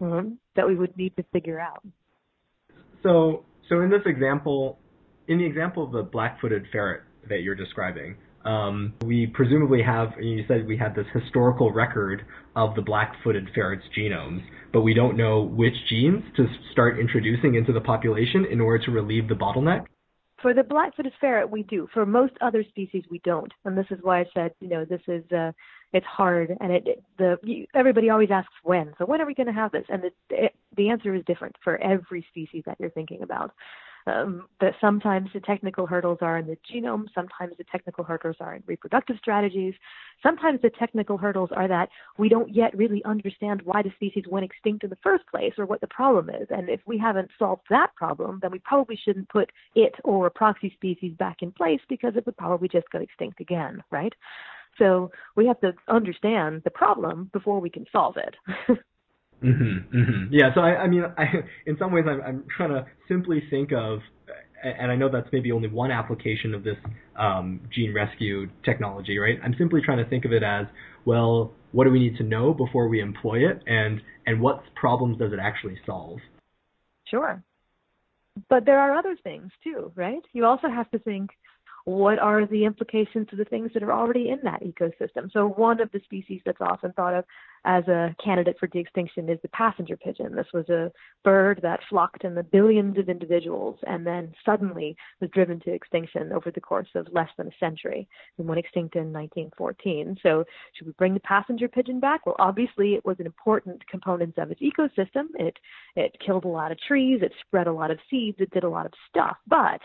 um, 0.01 0.37
that 0.55 0.67
we 0.67 0.75
would 0.75 0.95
need 0.97 1.15
to 1.17 1.23
figure 1.33 1.59
out. 1.59 1.83
So, 3.03 3.45
so 3.69 3.81
in 3.81 3.89
this 3.89 4.01
example, 4.05 4.79
in 5.27 5.37
the 5.37 5.45
example 5.45 5.83
of 5.83 5.91
the 5.91 6.03
black-footed 6.03 6.65
ferret 6.71 7.03
that 7.29 7.41
you're 7.41 7.55
describing, 7.55 8.15
um, 8.45 8.93
we 9.03 9.27
presumably 9.27 9.81
have, 9.83 10.13
you 10.19 10.45
said 10.47 10.65
we 10.67 10.77
had 10.77 10.95
this 10.95 11.05
historical 11.13 11.71
record 11.71 12.25
of 12.55 12.75
the 12.75 12.81
black-footed 12.81 13.49
ferret's 13.53 13.83
genomes, 13.97 14.41
but 14.71 14.81
we 14.81 14.93
don't 14.93 15.17
know 15.17 15.41
which 15.41 15.73
genes 15.89 16.23
to 16.37 16.47
start 16.71 16.99
introducing 16.99 17.55
into 17.55 17.73
the 17.73 17.81
population 17.81 18.45
in 18.45 18.61
order 18.61 18.83
to 18.85 18.91
relieve 18.91 19.27
the 19.27 19.35
bottleneck? 19.35 19.85
For 20.41 20.53
the 20.53 20.63
black-footed 20.63 21.13
ferret, 21.19 21.49
we 21.49 21.63
do. 21.63 21.87
For 21.93 22.05
most 22.05 22.33
other 22.41 22.63
species, 22.63 23.03
we 23.09 23.19
don't. 23.19 23.51
And 23.65 23.77
this 23.77 23.87
is 23.89 23.97
why 24.03 24.19
I 24.19 24.25
said, 24.35 24.51
you 24.59 24.67
know, 24.67 24.85
this 24.85 25.01
is 25.07 25.23
uh, 25.31 25.51
it's 25.93 26.05
hard, 26.05 26.55
and 26.59 26.71
it, 26.71 27.03
the 27.17 27.39
you, 27.43 27.65
everybody 27.73 28.09
always 28.09 28.29
asks 28.29 28.53
when. 28.63 28.93
So 28.97 29.05
when 29.05 29.19
are 29.19 29.25
we 29.25 29.33
going 29.33 29.47
to 29.47 29.53
have 29.53 29.71
this? 29.71 29.85
And 29.89 30.03
it, 30.05 30.13
it, 30.29 30.53
the 30.75 30.89
answer 30.89 31.15
is 31.15 31.23
different 31.25 31.55
for 31.63 31.77
every 31.81 32.25
species 32.29 32.63
that 32.65 32.77
you're 32.79 32.91
thinking 32.91 33.23
about 33.23 33.51
um, 34.07 34.47
that 34.61 34.73
sometimes 34.79 35.29
the 35.33 35.39
technical 35.41 35.85
hurdles 35.85 36.19
are 36.21 36.37
in 36.37 36.47
the 36.47 36.57
genome, 36.71 37.05
sometimes 37.13 37.53
the 37.57 37.65
technical 37.65 38.03
hurdles 38.03 38.37
are 38.39 38.55
in 38.55 38.63
reproductive 38.65 39.17
strategies, 39.19 39.73
sometimes 40.23 40.61
the 40.61 40.69
technical 40.69 41.17
hurdles 41.17 41.49
are 41.55 41.67
that 41.67 41.89
we 42.17 42.29
don't 42.29 42.53
yet 42.53 42.75
really 42.77 43.03
understand 43.03 43.61
why 43.63 43.81
the 43.81 43.91
species 43.95 44.23
went 44.29 44.45
extinct 44.45 44.83
in 44.83 44.89
the 44.89 44.97
first 45.03 45.25
place 45.27 45.53
or 45.57 45.65
what 45.65 45.81
the 45.81 45.87
problem 45.87 46.29
is. 46.29 46.47
And 46.49 46.69
if 46.69 46.79
we 46.85 46.97
haven't 46.97 47.29
solved 47.37 47.63
that 47.69 47.93
problem, 47.95 48.39
then 48.41 48.51
we 48.51 48.59
probably 48.59 48.97
shouldn't 49.03 49.29
put 49.29 49.51
it 49.75 49.93
or 50.03 50.27
a 50.27 50.31
proxy 50.31 50.71
species 50.73 51.13
back 51.17 51.41
in 51.41 51.51
place 51.51 51.81
because 51.89 52.15
it 52.15 52.25
would 52.25 52.37
probably 52.37 52.69
just 52.69 52.89
go 52.91 52.99
extinct 52.99 53.41
again, 53.41 53.83
right? 53.91 54.13
So 54.77 55.11
we 55.35 55.47
have 55.47 55.59
to 55.61 55.73
understand 55.87 56.61
the 56.63 56.69
problem 56.69 57.29
before 57.33 57.59
we 57.59 57.69
can 57.69 57.85
solve 57.91 58.15
it. 58.17 58.79
Mm-hmm, 59.43 59.97
mm-hmm. 59.97 60.33
Yeah. 60.33 60.53
So 60.55 60.61
I, 60.61 60.77
I 60.77 60.87
mean, 60.87 61.03
I, 61.17 61.25
in 61.65 61.77
some 61.77 61.91
ways, 61.91 62.05
I'm, 62.07 62.21
I'm 62.21 62.43
trying 62.55 62.69
to 62.69 62.85
simply 63.07 63.43
think 63.49 63.71
of, 63.71 63.99
and 64.63 64.91
I 64.91 64.95
know 64.95 65.09
that's 65.11 65.29
maybe 65.31 65.51
only 65.51 65.67
one 65.67 65.91
application 65.91 66.53
of 66.55 66.63
this 66.63 66.77
um, 67.17 67.61
gene 67.73 67.93
rescue 67.93 68.47
technology, 68.65 69.19
right? 69.19 69.37
I'm 69.43 69.55
simply 69.57 69.81
trying 69.81 69.99
to 70.03 70.09
think 70.09 70.25
of 70.25 70.33
it 70.33 70.43
as, 70.43 70.65
well, 71.05 71.53
what 71.71 71.83
do 71.83 71.91
we 71.91 71.99
need 71.99 72.17
to 72.17 72.23
know 72.23 72.53
before 72.53 72.87
we 72.87 72.99
employ 72.99 73.47
it, 73.49 73.61
and 73.67 74.01
and 74.25 74.41
what 74.41 74.63
problems 74.75 75.17
does 75.19 75.31
it 75.31 75.39
actually 75.39 75.77
solve? 75.85 76.19
Sure. 77.05 77.43
But 78.49 78.65
there 78.65 78.79
are 78.79 78.97
other 78.97 79.15
things 79.23 79.51
too, 79.63 79.91
right? 79.95 80.21
You 80.33 80.45
also 80.45 80.67
have 80.69 80.89
to 80.91 80.99
think 80.99 81.29
what 81.87 82.19
are 82.19 82.45
the 82.45 82.65
implications 82.65 83.27
of 83.31 83.37
the 83.37 83.45
things 83.45 83.71
that 83.73 83.81
are 83.81 83.93
already 83.93 84.27
in 84.27 84.39
that 84.43 84.61
ecosystem? 84.61 85.31
So 85.31 85.47
one 85.47 85.79
of 85.79 85.89
the 85.93 86.01
species 86.03 86.41
that's 86.45 86.59
often 86.59 86.91
thought 86.91 87.13
of 87.13 87.23
as 87.63 87.87
a 87.87 88.13
candidate 88.21 88.57
for 88.59 88.67
de-extinction 88.67 89.29
is 89.29 89.39
the 89.41 89.47
passenger 89.47 89.95
pigeon. 89.95 90.35
This 90.35 90.47
was 90.53 90.67
a 90.67 90.91
bird 91.23 91.61
that 91.63 91.79
flocked 91.89 92.25
in 92.25 92.35
the 92.35 92.43
billions 92.43 92.97
of 92.97 93.07
individuals 93.07 93.79
and 93.87 94.05
then 94.05 94.33
suddenly 94.45 94.97
was 95.21 95.29
driven 95.29 95.61
to 95.61 95.71
extinction 95.71 96.33
over 96.33 96.51
the 96.51 96.59
course 96.59 96.89
of 96.93 97.07
less 97.13 97.29
than 97.37 97.47
a 97.47 97.57
century 97.57 98.09
and 98.37 98.45
went 98.45 98.59
extinct 98.59 98.97
in 98.97 99.13
1914. 99.13 100.17
So 100.21 100.43
should 100.73 100.87
we 100.87 100.93
bring 100.97 101.13
the 101.13 101.21
passenger 101.21 101.69
pigeon 101.69 102.01
back? 102.01 102.25
Well, 102.25 102.35
obviously 102.37 102.95
it 102.95 103.05
was 103.05 103.15
an 103.21 103.25
important 103.25 103.81
component 103.87 104.37
of 104.37 104.51
its 104.51 104.59
ecosystem. 104.59 105.27
It 105.35 105.57
it 105.95 106.17
killed 106.23 106.43
a 106.43 106.49
lot 106.49 106.73
of 106.73 106.79
trees, 106.85 107.21
it 107.21 107.31
spread 107.45 107.67
a 107.67 107.71
lot 107.71 107.91
of 107.91 107.99
seeds, 108.09 108.41
it 108.41 108.51
did 108.51 108.65
a 108.65 108.69
lot 108.69 108.85
of 108.85 108.91
stuff, 109.09 109.37
but 109.47 109.79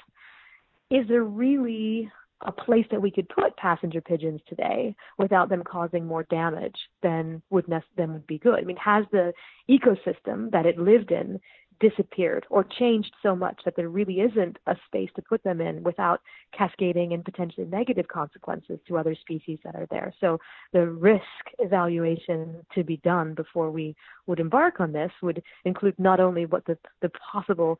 is 0.93 1.09
there 1.09 1.25
really 1.25 2.11
a 2.43 2.53
place 2.53 2.85
that 2.91 3.01
we 3.01 3.11
could 3.11 3.29
put 3.29 3.57
passenger 3.57 4.01
pigeons 4.01 4.41
today 4.49 4.95
without 5.17 5.49
them 5.49 5.63
causing 5.65 6.07
more 6.07 6.25
damage 6.25 6.77
than 7.03 7.41
would 7.51 7.67
ne- 7.69 7.81
than 7.97 8.13
would 8.13 8.27
be 8.27 8.39
good? 8.39 8.59
I 8.59 8.63
mean, 8.63 8.77
has 8.77 9.05
the 9.11 9.33
ecosystem 9.71 10.51
that 10.51 10.67
it 10.67 10.79
lived 10.79 11.13
in 11.13 11.41
disappeared 11.81 12.47
or 12.49 12.65
changed 12.79 13.13
so 13.23 13.35
much 13.35 13.61
that 13.65 13.75
there 13.75 13.89
really 13.89 14.21
isn't 14.21 14.57
a 14.67 14.77
space 14.87 15.11
to 15.17 15.23
put 15.23 15.43
them 15.43 15.61
in 15.61 15.83
without 15.83 16.21
cascading 16.57 17.13
and 17.13 17.25
potentially 17.25 17.67
negative 17.67 18.07
consequences 18.07 18.79
to 18.87 18.97
other 18.97 19.17
species 19.21 19.59
that 19.65 19.75
are 19.75 19.89
there. 19.91 20.15
So 20.21 20.39
the 20.73 20.87
risk 20.87 21.23
evaluation 21.59 22.65
to 22.75 22.85
be 22.85 22.99
done 22.99 23.35
before 23.35 23.71
we 23.71 23.97
would 24.27 24.39
embark 24.39 24.81
on 24.81 24.93
this 24.93 25.11
would 25.23 25.43
include 25.65 25.99
not 25.99 26.21
only 26.21 26.47
what 26.47 26.65
the, 26.67 26.79
the 27.01 27.11
possible 27.33 27.79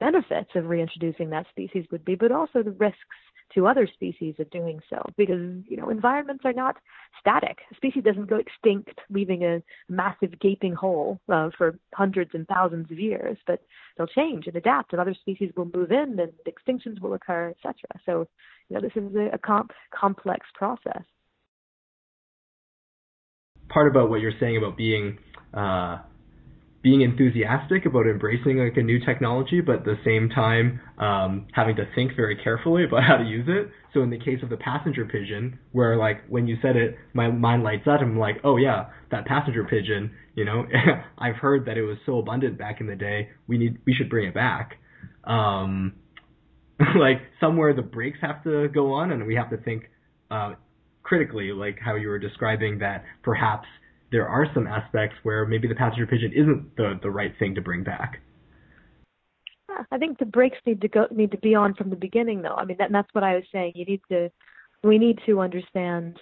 benefits 0.00 0.50
of 0.54 0.66
reintroducing 0.66 1.30
that 1.30 1.46
species 1.50 1.86
would 1.92 2.04
be, 2.04 2.14
but 2.14 2.32
also 2.32 2.62
the 2.62 2.72
risks 2.72 2.98
to 3.54 3.66
other 3.66 3.88
species 3.92 4.34
of 4.38 4.50
doing 4.50 4.80
so 4.88 5.02
because 5.16 5.62
you 5.68 5.76
know 5.76 5.90
environments 5.90 6.44
are 6.44 6.52
not 6.52 6.76
static. 7.18 7.58
A 7.70 7.74
species 7.74 8.04
doesn't 8.04 8.28
go 8.28 8.36
extinct 8.36 8.98
leaving 9.10 9.44
a 9.44 9.62
massive 9.88 10.38
gaping 10.40 10.74
hole 10.74 11.20
uh, 11.28 11.50
for 11.56 11.78
hundreds 11.94 12.30
and 12.34 12.46
thousands 12.46 12.90
of 12.90 12.98
years 12.98 13.36
but 13.46 13.60
they'll 13.96 14.06
change 14.06 14.46
and 14.46 14.56
adapt 14.56 14.92
and 14.92 15.00
other 15.00 15.14
species 15.14 15.50
will 15.56 15.70
move 15.74 15.90
in 15.90 16.18
and 16.18 16.32
extinctions 16.46 17.00
will 17.00 17.14
occur 17.14 17.50
etc 17.50 17.74
so 18.06 18.26
you 18.68 18.76
know 18.76 18.80
this 18.80 18.92
is 18.94 19.14
a, 19.14 19.34
a 19.34 19.38
comp- 19.38 19.72
complex 19.94 20.46
process. 20.54 21.02
Part 23.68 23.90
about 23.90 24.10
what 24.10 24.20
you're 24.20 24.38
saying 24.40 24.56
about 24.56 24.76
being 24.76 25.18
uh, 25.54 25.98
being 26.82 27.02
enthusiastic 27.02 27.84
about 27.84 28.06
embracing 28.06 28.58
like 28.58 28.76
a 28.76 28.82
new 28.82 29.04
technology, 29.04 29.60
but 29.60 29.80
at 29.80 29.84
the 29.84 29.98
same 30.04 30.30
time 30.30 30.80
um, 30.98 31.46
having 31.52 31.76
to 31.76 31.84
think 31.94 32.16
very 32.16 32.36
carefully 32.36 32.84
about 32.88 33.02
how 33.02 33.16
to 33.16 33.24
use 33.24 33.46
it. 33.48 33.70
So 33.92 34.02
in 34.02 34.10
the 34.10 34.18
case 34.18 34.42
of 34.42 34.48
the 34.48 34.56
passenger 34.56 35.04
pigeon, 35.04 35.58
where 35.72 35.96
like 35.96 36.22
when 36.28 36.46
you 36.46 36.56
said 36.62 36.76
it, 36.76 36.96
my 37.12 37.30
mind 37.30 37.62
lights 37.64 37.86
up. 37.86 38.00
I'm 38.00 38.18
like, 38.18 38.36
oh 38.44 38.56
yeah, 38.56 38.86
that 39.10 39.26
passenger 39.26 39.64
pigeon. 39.64 40.12
You 40.34 40.44
know, 40.44 40.64
I've 41.18 41.36
heard 41.36 41.66
that 41.66 41.76
it 41.76 41.82
was 41.82 41.98
so 42.06 42.18
abundant 42.18 42.56
back 42.56 42.80
in 42.80 42.86
the 42.86 42.96
day. 42.96 43.28
We 43.46 43.58
need, 43.58 43.78
we 43.84 43.92
should 43.92 44.08
bring 44.08 44.28
it 44.28 44.34
back. 44.34 44.76
Um, 45.24 45.94
like 46.98 47.20
somewhere 47.40 47.74
the 47.74 47.82
brakes 47.82 48.18
have 48.22 48.42
to 48.44 48.68
go 48.68 48.94
on, 48.94 49.12
and 49.12 49.26
we 49.26 49.34
have 49.34 49.50
to 49.50 49.58
think 49.58 49.84
uh, 50.30 50.54
critically, 51.02 51.52
like 51.52 51.78
how 51.84 51.96
you 51.96 52.08
were 52.08 52.18
describing 52.18 52.78
that 52.78 53.04
perhaps 53.22 53.66
there 54.10 54.28
are 54.28 54.46
some 54.54 54.66
aspects 54.66 55.16
where 55.22 55.46
maybe 55.46 55.68
the 55.68 55.74
passenger 55.74 56.06
pigeon 56.06 56.32
isn't 56.32 56.76
the 56.76 56.98
the 57.02 57.10
right 57.10 57.32
thing 57.38 57.54
to 57.54 57.60
bring 57.60 57.84
back. 57.84 58.20
I 59.90 59.98
think 59.98 60.18
the 60.18 60.26
brakes 60.26 60.58
need 60.66 60.80
to 60.82 60.88
go 60.88 61.06
need 61.10 61.30
to 61.32 61.38
be 61.38 61.54
on 61.54 61.74
from 61.74 61.90
the 61.90 61.96
beginning, 61.96 62.42
though. 62.42 62.54
I 62.54 62.64
mean, 62.64 62.76
that, 62.78 62.92
that's 62.92 63.12
what 63.12 63.24
I 63.24 63.34
was 63.34 63.44
saying. 63.52 63.72
You 63.74 63.84
need 63.84 64.00
to, 64.10 64.30
we 64.82 64.98
need 64.98 65.20
to 65.26 65.40
understand 65.40 66.18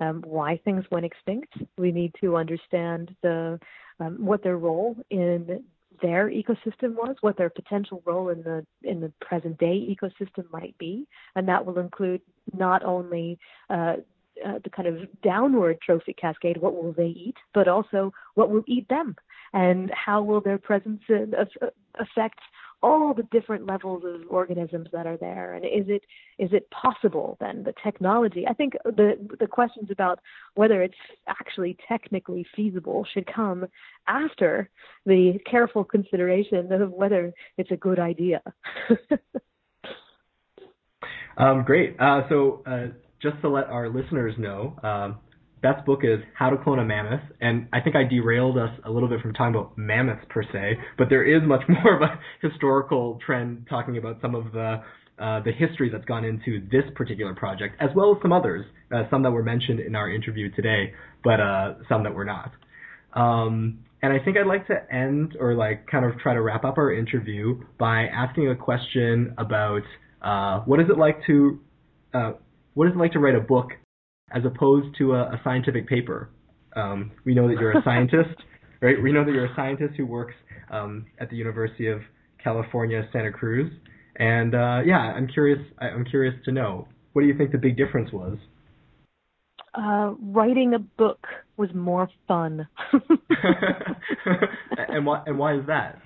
um, 0.00 0.22
why 0.26 0.60
things 0.64 0.84
went 0.90 1.06
extinct. 1.06 1.54
We 1.78 1.92
need 1.92 2.14
to 2.20 2.36
understand 2.36 3.14
the 3.22 3.58
um, 4.00 4.24
what 4.24 4.42
their 4.42 4.58
role 4.58 4.96
in 5.10 5.64
their 6.00 6.28
ecosystem 6.30 6.94
was, 6.94 7.16
what 7.20 7.36
their 7.36 7.50
potential 7.50 8.02
role 8.04 8.28
in 8.30 8.42
the 8.42 8.66
in 8.82 9.00
the 9.00 9.12
present 9.20 9.58
day 9.58 9.96
ecosystem 9.96 10.50
might 10.50 10.76
be, 10.78 11.06
and 11.36 11.48
that 11.48 11.64
will 11.64 11.78
include 11.78 12.20
not 12.52 12.84
only 12.84 13.38
uh, 13.70 13.96
uh, 14.44 14.58
the 14.64 14.70
kind 14.70 14.88
of 14.88 14.96
downward 15.22 15.78
trophic 15.80 16.18
cascade, 16.18 16.60
what 16.60 16.74
will 16.74 16.92
they 16.92 17.08
eat, 17.08 17.36
but 17.54 17.68
also 17.68 18.12
what 18.34 18.50
will 18.50 18.64
eat 18.66 18.88
them, 18.88 19.16
and 19.52 19.90
how 19.94 20.22
will 20.22 20.40
their 20.40 20.58
presence 20.58 21.02
uh, 21.10 21.44
affect 21.98 22.40
all 22.82 23.14
the 23.14 23.22
different 23.30 23.66
levels 23.66 24.02
of 24.04 24.22
organisms 24.28 24.88
that 24.92 25.06
are 25.06 25.16
there? 25.16 25.54
And 25.54 25.64
is 25.64 25.88
it 25.88 26.02
is 26.38 26.52
it 26.52 26.68
possible 26.70 27.36
then 27.38 27.62
the 27.62 27.74
technology 27.84 28.44
i 28.48 28.52
think 28.52 28.72
the 28.84 29.12
the 29.38 29.46
questions 29.46 29.88
about 29.90 30.18
whether 30.54 30.82
it's 30.82 30.94
actually 31.28 31.76
technically 31.86 32.44
feasible 32.56 33.06
should 33.12 33.32
come 33.32 33.66
after 34.08 34.68
the 35.06 35.38
careful 35.48 35.84
consideration 35.84 36.72
of 36.72 36.90
whether 36.90 37.32
it's 37.58 37.70
a 37.70 37.76
good 37.76 38.00
idea. 38.00 38.42
Um, 41.36 41.64
great. 41.64 41.96
Uh, 41.98 42.22
so 42.28 42.62
uh, 42.66 42.88
just 43.22 43.40
to 43.42 43.48
let 43.48 43.66
our 43.66 43.88
listeners 43.88 44.34
know, 44.38 44.76
um, 44.82 45.18
Beth's 45.62 45.84
book 45.86 46.00
is 46.02 46.18
How 46.34 46.50
to 46.50 46.56
Clone 46.56 46.80
a 46.80 46.84
Mammoth, 46.84 47.22
and 47.40 47.68
I 47.72 47.80
think 47.80 47.94
I 47.94 48.02
derailed 48.02 48.58
us 48.58 48.70
a 48.84 48.90
little 48.90 49.08
bit 49.08 49.20
from 49.20 49.32
talking 49.32 49.54
about 49.54 49.78
mammoths 49.78 50.24
per 50.28 50.42
se, 50.42 50.78
but 50.98 51.08
there 51.08 51.22
is 51.24 51.40
much 51.46 51.62
more 51.68 51.96
of 51.96 52.02
a 52.02 52.18
historical 52.46 53.20
trend 53.24 53.66
talking 53.70 53.96
about 53.96 54.20
some 54.20 54.34
of 54.34 54.52
the 54.52 54.82
uh, 55.18 55.40
the 55.44 55.52
history 55.52 55.88
that's 55.88 56.06
gone 56.06 56.24
into 56.24 56.60
this 56.72 56.82
particular 56.96 57.32
project, 57.34 57.76
as 57.80 57.90
well 57.94 58.12
as 58.16 58.20
some 58.22 58.32
others, 58.32 58.64
uh, 58.92 59.04
some 59.08 59.22
that 59.22 59.30
were 59.30 59.42
mentioned 59.42 59.78
in 59.78 59.94
our 59.94 60.10
interview 60.10 60.50
today, 60.50 60.92
but 61.22 61.38
uh, 61.38 61.74
some 61.88 62.02
that 62.02 62.12
were 62.12 62.24
not. 62.24 62.50
Um, 63.12 63.80
and 64.02 64.12
I 64.12 64.24
think 64.24 64.36
I'd 64.36 64.46
like 64.46 64.66
to 64.66 64.92
end 64.92 65.36
or 65.38 65.54
like 65.54 65.86
kind 65.86 66.04
of 66.04 66.18
try 66.18 66.34
to 66.34 66.40
wrap 66.40 66.64
up 66.64 66.76
our 66.76 66.92
interview 66.92 67.60
by 67.78 68.06
asking 68.06 68.48
a 68.48 68.56
question 68.56 69.34
about 69.38 69.82
uh, 70.22 70.60
what 70.64 70.80
is 70.80 70.86
it 70.88 70.98
like 70.98 71.24
to 71.26 71.60
uh, 72.14 72.32
what 72.74 72.88
is 72.88 72.94
it 72.94 72.98
like 72.98 73.12
to 73.12 73.18
write 73.18 73.34
a 73.34 73.40
book 73.40 73.70
as 74.34 74.42
opposed 74.44 74.96
to 74.98 75.14
a, 75.14 75.22
a 75.22 75.40
scientific 75.44 75.88
paper? 75.88 76.30
Um, 76.74 77.12
we 77.24 77.34
know 77.34 77.48
that 77.48 77.58
you're 77.58 77.72
a 77.72 77.82
scientist, 77.84 78.42
right? 78.80 79.00
We 79.02 79.12
know 79.12 79.24
that 79.24 79.32
you're 79.32 79.46
a 79.46 79.54
scientist 79.54 79.94
who 79.96 80.06
works 80.06 80.34
um, 80.70 81.06
at 81.20 81.30
the 81.30 81.36
University 81.36 81.88
of 81.88 82.00
California, 82.42 83.08
Santa 83.12 83.30
Cruz. 83.30 83.70
And 84.16 84.54
uh, 84.54 84.80
yeah, 84.84 84.98
I'm 84.98 85.26
curious. 85.26 85.60
I'm 85.80 86.04
curious 86.04 86.34
to 86.44 86.52
know 86.52 86.88
what 87.12 87.22
do 87.22 87.28
you 87.28 87.36
think 87.36 87.52
the 87.52 87.58
big 87.58 87.76
difference 87.76 88.10
was? 88.12 88.38
Uh, 89.74 90.14
writing 90.20 90.74
a 90.74 90.78
book 90.78 91.26
was 91.56 91.70
more 91.74 92.08
fun. 92.28 92.68
and 94.76 95.06
why? 95.06 95.22
And 95.26 95.38
why 95.38 95.54
is 95.56 95.66
that? 95.66 96.00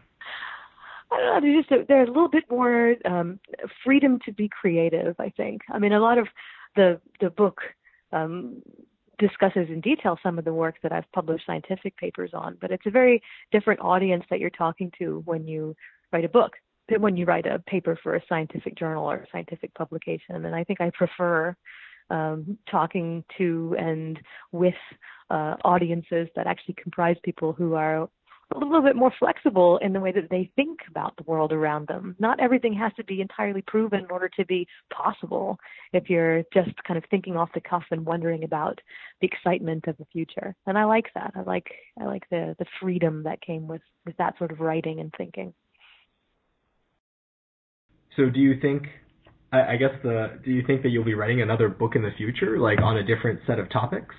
I 1.11 1.19
don't 1.19 1.35
know. 1.35 1.41
There's 1.41 1.67
just 1.67 1.89
there's 1.89 2.09
a 2.09 2.13
little 2.13 2.29
bit 2.29 2.45
more 2.51 2.95
um, 3.05 3.39
freedom 3.85 4.19
to 4.25 4.33
be 4.33 4.49
creative. 4.49 5.17
I 5.19 5.31
think. 5.31 5.63
I 5.71 5.79
mean, 5.79 5.93
a 5.93 6.01
lot 6.01 6.19
of 6.19 6.27
the 6.75 7.01
the 7.21 7.31
book 7.31 7.61
um, 8.13 8.63
discusses 9.19 9.69
in 9.69 9.81
detail 9.81 10.19
some 10.23 10.39
of 10.39 10.45
the 10.45 10.53
work 10.53 10.77
that 10.83 10.93
I've 10.93 11.11
published 11.13 11.47
scientific 11.47 11.97
papers 11.97 12.31
on, 12.35 12.59
but 12.61 12.71
it's 12.71 12.87
a 12.87 12.91
very 12.91 13.23
different 13.53 13.81
audience 13.81 14.25
that 14.31 14.41
you're 14.41 14.51
talking 14.51 14.93
to 14.99 15.23
when 15.25 15.47
you 15.47 15.75
write 16.13 16.25
a 16.25 16.29
book 16.29 16.53
than 16.89 17.01
when 17.03 17.17
you 17.17 17.25
write 17.25 17.47
a 17.47 17.59
paper 17.61 17.99
for 18.03 18.15
a 18.15 18.23
scientific 18.29 18.77
journal 18.77 19.11
or 19.11 19.17
a 19.17 19.27
scientific 19.33 19.75
publication. 19.75 20.45
And 20.45 20.55
I 20.55 20.65
think 20.65 20.81
I 20.81 20.91
prefer 20.91 21.57
um, 22.11 22.59
talking 22.71 23.25
to 23.39 23.75
and 23.79 24.19
with 24.53 24.75
uh, 25.31 25.57
audiences 25.65 26.29
that 26.37 26.47
actually 26.47 26.77
comprise 26.81 27.17
people 27.25 27.53
who 27.53 27.75
are 27.75 28.09
a 28.55 28.59
little 28.59 28.83
bit 28.83 28.95
more 28.95 29.13
flexible 29.19 29.79
in 29.79 29.93
the 29.93 30.01
way 30.01 30.13
that 30.13 30.31
they 30.31 30.51
think 30.55 30.81
about 30.89 31.17
the 31.17 31.25
world 31.25 31.53
around 31.53 31.89
them. 31.89 32.15
Not 32.19 32.41
everything 32.41 32.73
has 32.75 32.93
to 32.95 33.05
be 33.05 33.21
entirely 33.21 33.63
proven 33.67 34.01
in 34.01 34.11
order 34.11 34.31
to 34.37 34.47
be 34.47 34.69
possible 34.93 35.59
if 35.93 36.09
you're 36.09 36.43
just 36.55 36.71
kind 36.87 36.97
of 36.97 37.05
thinking 37.11 37.37
off 37.37 37.49
the 37.55 37.61
cuff 37.61 37.83
and 37.91 38.07
wondering 38.07 38.45
about 38.45 38.81
the 39.21 39.27
excitement 39.27 39.87
of 39.89 39.97
the 39.99 40.07
future. 40.13 40.55
And 40.67 40.79
I 40.79 40.85
like 40.85 41.07
that. 41.15 41.33
I 41.35 41.43
like 41.43 41.67
I 42.01 42.05
like 42.05 42.29
the 42.31 42.55
the 42.59 42.67
freedom 42.81 43.25
that 43.25 43.41
came 43.41 43.67
with 43.67 43.83
with 44.05 44.17
that 44.19 44.39
sort 44.39 44.53
of 44.53 44.61
writing 44.61 45.01
and 45.01 45.13
thinking. 45.19 45.53
So 48.17 48.31
do 48.31 48.39
you 48.39 48.61
think 48.61 48.85
I, 49.53 49.73
I 49.73 49.77
guess 49.77 49.91
the 50.03 50.39
do 50.45 50.53
you 50.53 50.63
think 50.67 50.83
that 50.83 50.91
you'll 50.91 51.05
be 51.05 51.15
writing 51.15 51.43
another 51.43 51.69
book 51.69 51.97
in 51.97 52.03
the 52.03 52.13
future, 52.17 52.59
like 52.59 52.81
on 52.81 52.97
a 52.97 53.03
different 53.03 53.41
set 53.47 53.59
of 53.59 53.71
topics? 53.71 54.15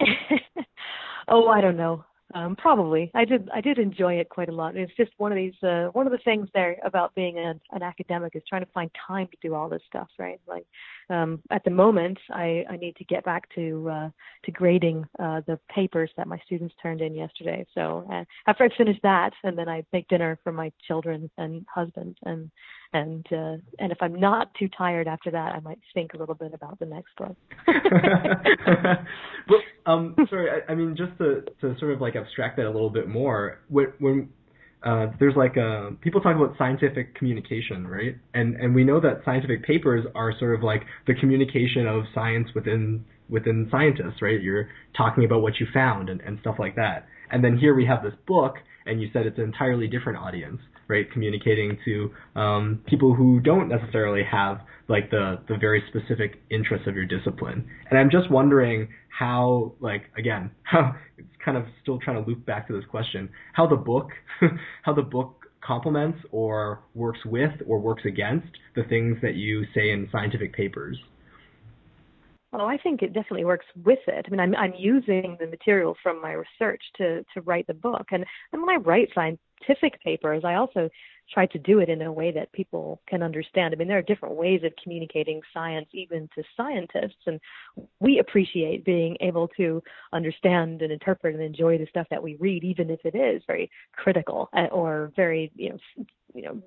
oh, 1.28 1.48
I 1.48 1.60
don't 1.60 1.76
know. 1.76 2.04
Um, 2.34 2.56
probably. 2.56 3.10
I 3.14 3.24
did. 3.24 3.48
I 3.54 3.62
did 3.62 3.78
enjoy 3.78 4.14
it 4.14 4.28
quite 4.28 4.50
a 4.50 4.54
lot. 4.54 4.76
It's 4.76 4.92
just 4.96 5.12
one 5.16 5.32
of 5.32 5.36
these. 5.36 5.54
Uh, 5.62 5.86
one 5.92 6.06
of 6.06 6.12
the 6.12 6.18
things 6.18 6.48
there 6.52 6.76
about 6.84 7.14
being 7.14 7.38
an, 7.38 7.58
an 7.72 7.82
academic 7.82 8.36
is 8.36 8.42
trying 8.46 8.64
to 8.64 8.70
find 8.72 8.90
time 9.06 9.28
to 9.28 9.36
do 9.40 9.54
all 9.54 9.70
this 9.70 9.80
stuff, 9.86 10.08
right? 10.18 10.38
Like, 10.46 10.66
um, 11.08 11.40
at 11.50 11.64
the 11.64 11.70
moment, 11.70 12.18
I, 12.30 12.64
I 12.68 12.76
need 12.76 12.96
to 12.96 13.04
get 13.04 13.24
back 13.24 13.48
to 13.54 13.88
uh, 13.90 14.10
to 14.44 14.50
grading 14.50 15.06
uh, 15.18 15.40
the 15.46 15.58
papers 15.74 16.10
that 16.18 16.28
my 16.28 16.38
students 16.44 16.74
turned 16.82 17.00
in 17.00 17.14
yesterday. 17.14 17.64
So 17.74 18.06
uh, 18.12 18.24
after 18.46 18.64
I 18.64 18.76
finish 18.76 18.98
that, 19.02 19.32
and 19.42 19.56
then 19.56 19.70
I 19.70 19.84
make 19.94 20.08
dinner 20.08 20.38
for 20.44 20.52
my 20.52 20.70
children 20.86 21.30
and 21.38 21.64
husband, 21.74 22.18
and 22.24 22.50
and 22.92 23.26
uh, 23.32 23.56
and 23.78 23.92
if 23.92 23.98
I'm 24.00 24.18
not 24.18 24.54
too 24.58 24.68
tired 24.76 25.06
after 25.06 25.30
that, 25.30 25.54
I 25.54 25.60
might 25.60 25.78
think 25.94 26.14
a 26.14 26.18
little 26.18 26.34
bit 26.34 26.54
about 26.54 26.78
the 26.78 26.86
next 26.86 27.14
book. 27.16 27.36
well, 29.48 29.60
um, 29.86 30.16
sorry, 30.30 30.50
I, 30.50 30.72
I 30.72 30.74
mean 30.74 30.96
just 30.96 31.16
to 31.18 31.42
to 31.60 31.78
sort 31.78 31.92
of 31.92 32.00
like 32.00 32.16
abstract 32.16 32.56
that 32.56 32.66
a 32.66 32.70
little 32.70 32.90
bit 32.90 33.08
more, 33.08 33.60
when 33.68 33.92
when 33.98 34.28
uh, 34.82 35.06
there's 35.18 35.34
like 35.36 35.56
a, 35.56 35.88
uh, 35.88 35.90
people 36.00 36.20
talk 36.20 36.36
about 36.36 36.56
scientific 36.56 37.14
communication, 37.16 37.86
right? 37.86 38.16
And 38.34 38.56
and 38.56 38.74
we 38.74 38.84
know 38.84 39.00
that 39.00 39.22
scientific 39.24 39.64
papers 39.64 40.06
are 40.14 40.32
sort 40.38 40.54
of 40.54 40.62
like 40.62 40.82
the 41.06 41.14
communication 41.14 41.86
of 41.86 42.04
science 42.14 42.48
within 42.54 43.04
within 43.28 43.68
scientists, 43.70 44.22
right? 44.22 44.40
You're 44.40 44.68
talking 44.96 45.24
about 45.24 45.42
what 45.42 45.54
you 45.60 45.66
found 45.74 46.08
and, 46.08 46.20
and 46.22 46.38
stuff 46.40 46.56
like 46.58 46.76
that. 46.76 47.06
And 47.30 47.44
then 47.44 47.58
here 47.58 47.74
we 47.74 47.86
have 47.86 48.02
this 48.02 48.14
book, 48.26 48.56
and 48.86 49.00
you 49.00 49.08
said 49.12 49.26
it's 49.26 49.38
an 49.38 49.44
entirely 49.44 49.88
different 49.88 50.18
audience 50.18 50.60
right? 50.88 51.10
Communicating 51.12 51.78
to 51.84 52.10
um, 52.40 52.80
people 52.86 53.14
who 53.14 53.40
don't 53.40 53.68
necessarily 53.68 54.22
have 54.24 54.60
like 54.88 55.10
the 55.10 55.38
the 55.48 55.56
very 55.56 55.82
specific 55.88 56.40
interests 56.50 56.86
of 56.88 56.96
your 56.96 57.04
discipline. 57.04 57.68
And 57.90 57.98
I'm 57.98 58.10
just 58.10 58.30
wondering 58.30 58.88
how, 59.16 59.74
like, 59.80 60.04
again, 60.16 60.50
how 60.62 60.94
it's 61.16 61.28
kind 61.44 61.56
of 61.56 61.64
still 61.82 61.98
trying 61.98 62.22
to 62.22 62.28
loop 62.28 62.44
back 62.46 62.66
to 62.68 62.72
this 62.72 62.84
question, 62.90 63.28
how 63.52 63.66
the 63.66 63.76
book, 63.76 64.08
how 64.82 64.94
the 64.94 65.02
book 65.02 65.34
complements 65.60 66.18
or 66.30 66.80
works 66.94 67.18
with 67.26 67.50
or 67.66 67.78
works 67.78 68.04
against 68.06 68.48
the 68.74 68.84
things 68.84 69.18
that 69.22 69.34
you 69.34 69.64
say 69.74 69.90
in 69.90 70.08
scientific 70.10 70.54
papers. 70.54 70.98
Oh, 72.52 72.64
I 72.64 72.78
think 72.78 73.02
it 73.02 73.12
definitely 73.12 73.44
works 73.44 73.66
with 73.84 73.98
it. 74.06 74.24
I 74.26 74.30
mean, 74.30 74.40
I'm 74.40 74.54
I'm 74.56 74.72
using 74.74 75.36
the 75.38 75.46
material 75.46 75.94
from 76.02 76.20
my 76.22 76.32
research 76.32 76.82
to 76.96 77.22
to 77.34 77.40
write 77.42 77.66
the 77.66 77.74
book, 77.74 78.06
and 78.10 78.24
and 78.52 78.62
when 78.62 78.70
I 78.70 78.78
write 78.78 79.10
scientific 79.14 80.00
papers, 80.02 80.44
I 80.44 80.54
also 80.54 80.88
try 81.30 81.44
to 81.44 81.58
do 81.58 81.80
it 81.80 81.90
in 81.90 82.00
a 82.00 82.10
way 82.10 82.32
that 82.32 82.50
people 82.52 83.02
can 83.06 83.22
understand. 83.22 83.74
I 83.74 83.76
mean, 83.76 83.86
there 83.86 83.98
are 83.98 84.02
different 84.02 84.36
ways 84.36 84.62
of 84.64 84.72
communicating 84.82 85.42
science, 85.52 85.88
even 85.92 86.26
to 86.36 86.42
scientists, 86.56 87.20
and 87.26 87.38
we 88.00 88.18
appreciate 88.18 88.82
being 88.82 89.18
able 89.20 89.48
to 89.58 89.82
understand 90.14 90.80
and 90.80 90.90
interpret 90.90 91.34
and 91.34 91.44
enjoy 91.44 91.76
the 91.76 91.86
stuff 91.90 92.06
that 92.10 92.22
we 92.22 92.36
read, 92.36 92.64
even 92.64 92.88
if 92.88 93.00
it 93.04 93.14
is 93.14 93.42
very 93.46 93.70
critical 93.92 94.48
uh, 94.56 94.68
or 94.72 95.12
very 95.16 95.52
you 95.54 95.68
know 95.70 95.78
you 96.34 96.42
know 96.42 96.62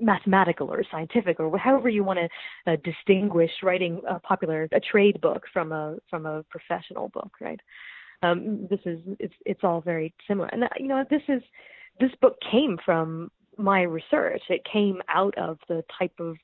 mathematical 0.00 0.70
or 0.70 0.82
scientific 0.90 1.38
or 1.40 1.56
however 1.58 1.88
you 1.88 2.04
want 2.04 2.18
to 2.18 2.72
uh, 2.72 2.76
distinguish 2.84 3.50
writing 3.62 4.00
a 4.08 4.18
popular 4.20 4.68
a 4.72 4.80
trade 4.80 5.20
book 5.20 5.44
from 5.52 5.72
a 5.72 5.96
from 6.10 6.26
a 6.26 6.42
professional 6.44 7.08
book 7.08 7.32
right? 7.40 7.60
Um, 8.22 8.66
this 8.70 8.80
is 8.84 8.98
it's 9.18 9.34
it's 9.44 9.60
all 9.62 9.80
very 9.80 10.14
similar. 10.26 10.48
And 10.48 10.64
uh, 10.64 10.68
you 10.78 10.88
know 10.88 11.04
this 11.10 11.22
is 11.28 11.42
this 12.00 12.12
book 12.20 12.36
came 12.50 12.78
from 12.84 13.30
my 13.58 13.82
research. 13.82 14.42
It 14.48 14.62
came 14.70 15.00
out 15.08 15.36
of 15.38 15.58
the 15.68 15.82
type 15.98 16.12
of 16.18 16.36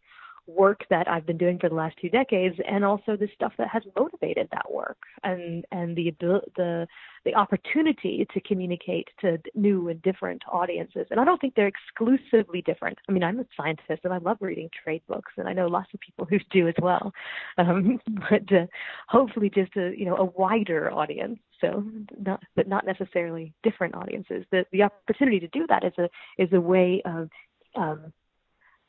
work 0.46 0.84
that 0.90 1.08
I've 1.08 1.26
been 1.26 1.38
doing 1.38 1.58
for 1.58 1.68
the 1.68 1.74
last 1.74 1.96
two 2.00 2.08
decades, 2.08 2.56
and 2.68 2.84
also 2.84 3.16
the 3.16 3.28
stuff 3.34 3.52
that 3.58 3.68
has 3.68 3.82
motivated 3.96 4.48
that 4.52 4.72
work, 4.72 4.98
and 5.22 5.64
and 5.70 5.96
the 5.96 6.14
the 6.56 6.86
the 7.24 7.34
opportunity 7.34 8.26
to 8.32 8.40
communicate 8.40 9.08
to 9.20 9.38
new 9.54 9.88
and 9.88 10.02
different 10.02 10.42
audiences. 10.50 11.06
And 11.10 11.20
I 11.20 11.24
don't 11.24 11.40
think 11.40 11.54
they're 11.54 11.68
exclusively 11.68 12.62
different. 12.62 12.98
I 13.08 13.12
mean, 13.12 13.22
I'm 13.22 13.38
a 13.38 13.44
scientist 13.56 14.00
and 14.02 14.12
I 14.12 14.18
love 14.18 14.38
reading 14.40 14.70
trade 14.82 15.02
books, 15.08 15.32
and 15.36 15.48
I 15.48 15.52
know 15.52 15.68
lots 15.68 15.88
of 15.94 16.00
people 16.00 16.24
who 16.30 16.38
do 16.50 16.68
as 16.68 16.74
well. 16.80 17.12
Um, 17.58 18.00
but 18.30 18.52
uh, 18.52 18.66
hopefully, 19.08 19.50
just 19.54 19.76
a 19.76 19.92
you 19.96 20.04
know 20.04 20.16
a 20.16 20.24
wider 20.24 20.90
audience. 20.90 21.38
So, 21.60 21.84
not, 22.18 22.42
but 22.56 22.66
not 22.66 22.84
necessarily 22.84 23.54
different 23.62 23.94
audiences. 23.94 24.44
The 24.50 24.64
the 24.72 24.82
opportunity 24.82 25.38
to 25.40 25.48
do 25.48 25.66
that 25.68 25.84
is 25.84 25.92
a 25.98 26.08
is 26.42 26.52
a 26.52 26.60
way 26.60 27.02
of 27.04 27.30
um, 27.76 28.12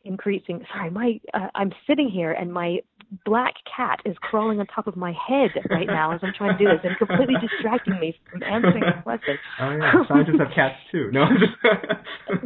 increasing. 0.04 0.66
Sorry, 0.74 0.90
my 0.90 1.20
uh, 1.34 1.48
I'm 1.56 1.72
sitting 1.88 2.10
here 2.10 2.32
and 2.32 2.52
my 2.52 2.80
black 3.26 3.54
cat 3.76 4.00
is 4.06 4.16
crawling 4.22 4.60
on 4.60 4.66
top 4.68 4.88
of 4.88 4.96
my 4.96 5.12
head 5.12 5.52
right 5.70 5.88
now 5.88 6.14
as 6.14 6.20
I'm 6.24 6.34
trying 6.36 6.58
to 6.58 6.64
do 6.64 6.70
this 6.70 6.80
and 6.84 6.98
completely 6.98 7.36
distracting 7.40 8.00
me 8.00 8.16
from 8.32 8.44
answering 8.44 8.84
the 8.84 9.02
question. 9.04 9.38
Oh 9.60 9.72
yeah, 9.72 9.92
scientists 10.08 10.40
have 10.40 10.48
cats 10.56 10.76
too. 10.92 11.12
No, 11.12 11.26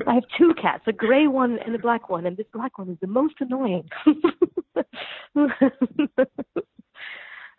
I 0.07 0.13
have 0.15 0.23
two 0.37 0.53
cats, 0.61 0.83
a 0.87 0.91
gray 0.91 1.27
one 1.27 1.57
and 1.65 1.75
a 1.75 1.79
black 1.79 2.09
one, 2.09 2.25
and 2.25 2.35
this 2.37 2.47
black 2.53 2.77
one 2.77 2.89
is 2.89 2.97
the 3.01 3.07
most 3.07 3.35
annoying. 3.39 3.87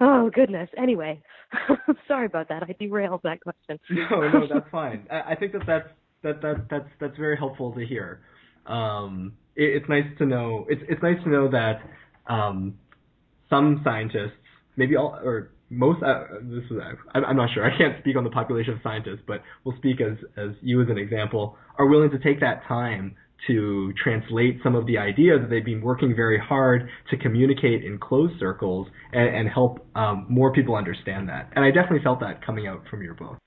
oh 0.00 0.30
goodness. 0.30 0.68
Anyway, 0.76 1.22
sorry 2.08 2.26
about 2.26 2.48
that. 2.48 2.62
I 2.62 2.74
derailed 2.78 3.22
that 3.24 3.40
question. 3.40 3.78
no, 3.90 4.28
no, 4.28 4.46
that's 4.52 4.68
fine. 4.70 5.06
I, 5.11 5.32
I 5.32 5.34
think 5.34 5.52
that 5.52 5.62
that's 5.66 5.88
that 6.22 6.42
that 6.42 6.66
that's 6.70 6.88
that's 7.00 7.16
very 7.16 7.37
helpful 7.37 7.72
to 7.72 7.84
hear. 7.87 8.20
Um, 8.66 9.32
it, 9.59 9.83
it's 9.83 9.88
nice 9.88 10.07
to 10.18 10.27
know. 10.27 10.64
It's 10.68 10.83
it's 10.88 11.03
nice 11.03 11.23
to 11.25 11.29
know 11.29 11.51
that 11.51 11.83
um, 12.33 12.79
some 13.51 13.83
scientists, 13.85 14.38
maybe 14.77 14.97
all 14.97 15.18
or 15.23 15.51
most. 15.68 16.03
Uh, 16.03 16.25
this 16.42 16.64
is 16.71 16.79
I, 17.14 17.18
I'm 17.18 17.37
not 17.37 17.51
sure. 17.53 17.64
I 17.71 17.77
can't 17.77 17.99
speak 18.01 18.16
on 18.16 18.25
the 18.25 18.31
population 18.31 18.75
of 18.75 18.81
scientists, 18.83 19.23
but 19.27 19.42
we'll 19.64 19.77
speak 19.77 20.01
as 20.01 20.16
as 20.37 20.51
you 20.62 20.81
as 20.81 20.88
an 20.88 20.97
example. 20.97 21.57
Are 21.79 21.87
willing 21.87 22.11
to 22.11 22.18
take 22.18 22.40
that 22.40 22.62
time 22.66 23.16
to 23.47 23.92
translate 24.03 24.59
some 24.64 24.75
of 24.75 24.85
the 24.87 24.99
ideas 24.99 25.38
that 25.40 25.49
they've 25.49 25.64
been 25.64 25.81
working 25.81 26.14
very 26.14 26.40
hard 26.40 26.88
to 27.09 27.16
communicate 27.16 27.85
in 27.85 27.97
closed 27.97 28.35
circles 28.40 28.88
and, 29.12 29.29
and 29.35 29.49
help 29.49 29.87
um, 29.94 30.27
more 30.29 30.53
people 30.53 30.75
understand 30.75 31.29
that. 31.29 31.49
And 31.55 31.64
I 31.64 31.71
definitely 31.71 32.03
felt 32.03 32.18
that 32.18 32.44
coming 32.44 32.66
out 32.66 32.83
from 32.90 33.01
your 33.01 33.14
book. 33.14 33.38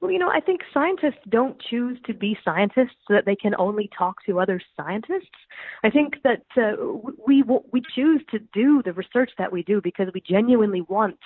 Well, 0.00 0.12
you 0.12 0.18
know, 0.18 0.30
I 0.30 0.40
think 0.40 0.60
scientists 0.72 1.22
don't 1.28 1.60
choose 1.60 1.98
to 2.06 2.14
be 2.14 2.38
scientists 2.44 2.96
so 3.08 3.14
that 3.14 3.24
they 3.26 3.34
can 3.34 3.54
only 3.58 3.90
talk 3.96 4.24
to 4.26 4.38
other 4.38 4.60
scientists. 4.76 5.34
I 5.82 5.90
think 5.90 6.22
that 6.22 6.44
uh, 6.56 6.76
we 7.26 7.42
we 7.42 7.82
choose 7.94 8.22
to 8.30 8.38
do 8.52 8.80
the 8.84 8.92
research 8.92 9.32
that 9.38 9.52
we 9.52 9.64
do 9.64 9.80
because 9.82 10.08
we 10.14 10.20
genuinely 10.20 10.82
want 10.82 11.18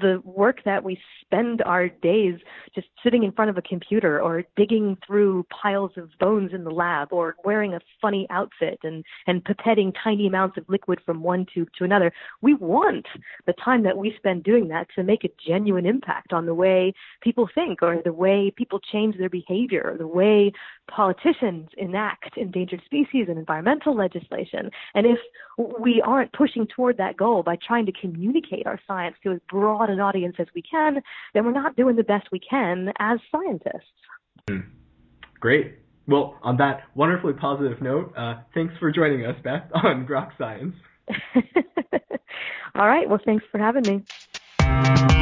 the 0.00 0.20
work 0.24 0.62
that 0.64 0.84
we 0.84 0.98
spend 1.20 1.62
our 1.62 1.88
days 1.88 2.38
just 2.74 2.88
sitting 3.02 3.24
in 3.24 3.32
front 3.32 3.50
of 3.50 3.56
a 3.56 3.62
computer 3.62 4.20
or 4.20 4.44
digging 4.56 4.96
through 5.06 5.44
piles 5.44 5.92
of 5.96 6.10
bones 6.18 6.52
in 6.52 6.64
the 6.64 6.70
lab 6.70 7.12
or 7.12 7.36
wearing 7.44 7.74
a 7.74 7.80
funny 8.00 8.26
outfit 8.30 8.78
and, 8.82 9.04
and 9.26 9.44
pipetting 9.44 9.92
tiny 10.02 10.26
amounts 10.26 10.56
of 10.56 10.64
liquid 10.68 11.00
from 11.04 11.22
one 11.22 11.46
tube 11.52 11.68
to 11.78 11.84
another. 11.84 12.12
We 12.42 12.54
want 12.54 13.06
the 13.46 13.54
time 13.54 13.82
that 13.84 13.98
we 13.98 14.14
spend 14.16 14.44
doing 14.44 14.68
that 14.68 14.88
to 14.94 15.02
make 15.02 15.24
a 15.24 15.30
genuine 15.46 15.86
impact 15.86 16.32
on 16.32 16.46
the 16.46 16.54
way 16.54 16.92
people 17.20 17.48
think 17.54 17.82
or 17.82 18.00
the 18.04 18.12
way 18.12 18.52
people 18.54 18.80
change 18.80 19.16
their 19.18 19.28
behavior 19.28 19.82
or 19.84 19.98
the 19.98 20.06
way 20.06 20.52
politicians 20.88 21.68
enact 21.76 22.36
endangered 22.36 22.82
species 22.84 23.26
and 23.28 23.38
environmental 23.38 23.94
legislation. 23.94 24.70
And 24.94 25.06
if 25.06 25.18
we 25.80 26.02
aren't 26.04 26.32
pushing 26.32 26.66
toward 26.66 26.98
that 26.98 27.16
goal 27.16 27.42
by 27.42 27.56
trying 27.66 27.86
to 27.86 27.92
communicate 27.92 28.66
our 28.66 28.80
science 28.86 29.16
to 29.22 29.32
as 29.32 29.40
broad 29.48 29.85
an 29.90 30.00
audience 30.00 30.36
as 30.38 30.46
we 30.54 30.62
can, 30.62 31.02
then 31.34 31.44
we're 31.44 31.52
not 31.52 31.76
doing 31.76 31.96
the 31.96 32.04
best 32.04 32.28
we 32.32 32.40
can 32.40 32.92
as 32.98 33.18
scientists. 33.32 33.84
Hmm. 34.48 34.60
Great. 35.40 35.78
Well, 36.08 36.38
on 36.42 36.56
that 36.58 36.82
wonderfully 36.94 37.32
positive 37.32 37.82
note, 37.82 38.12
uh, 38.16 38.36
thanks 38.54 38.74
for 38.78 38.92
joining 38.92 39.26
us, 39.26 39.36
Beth, 39.42 39.68
on 39.74 40.06
Grok 40.06 40.30
Science. 40.38 40.74
All 42.74 42.86
right. 42.86 43.08
Well, 43.08 43.20
thanks 43.24 43.44
for 43.50 43.58
having 43.58 43.82
me. 43.86 45.15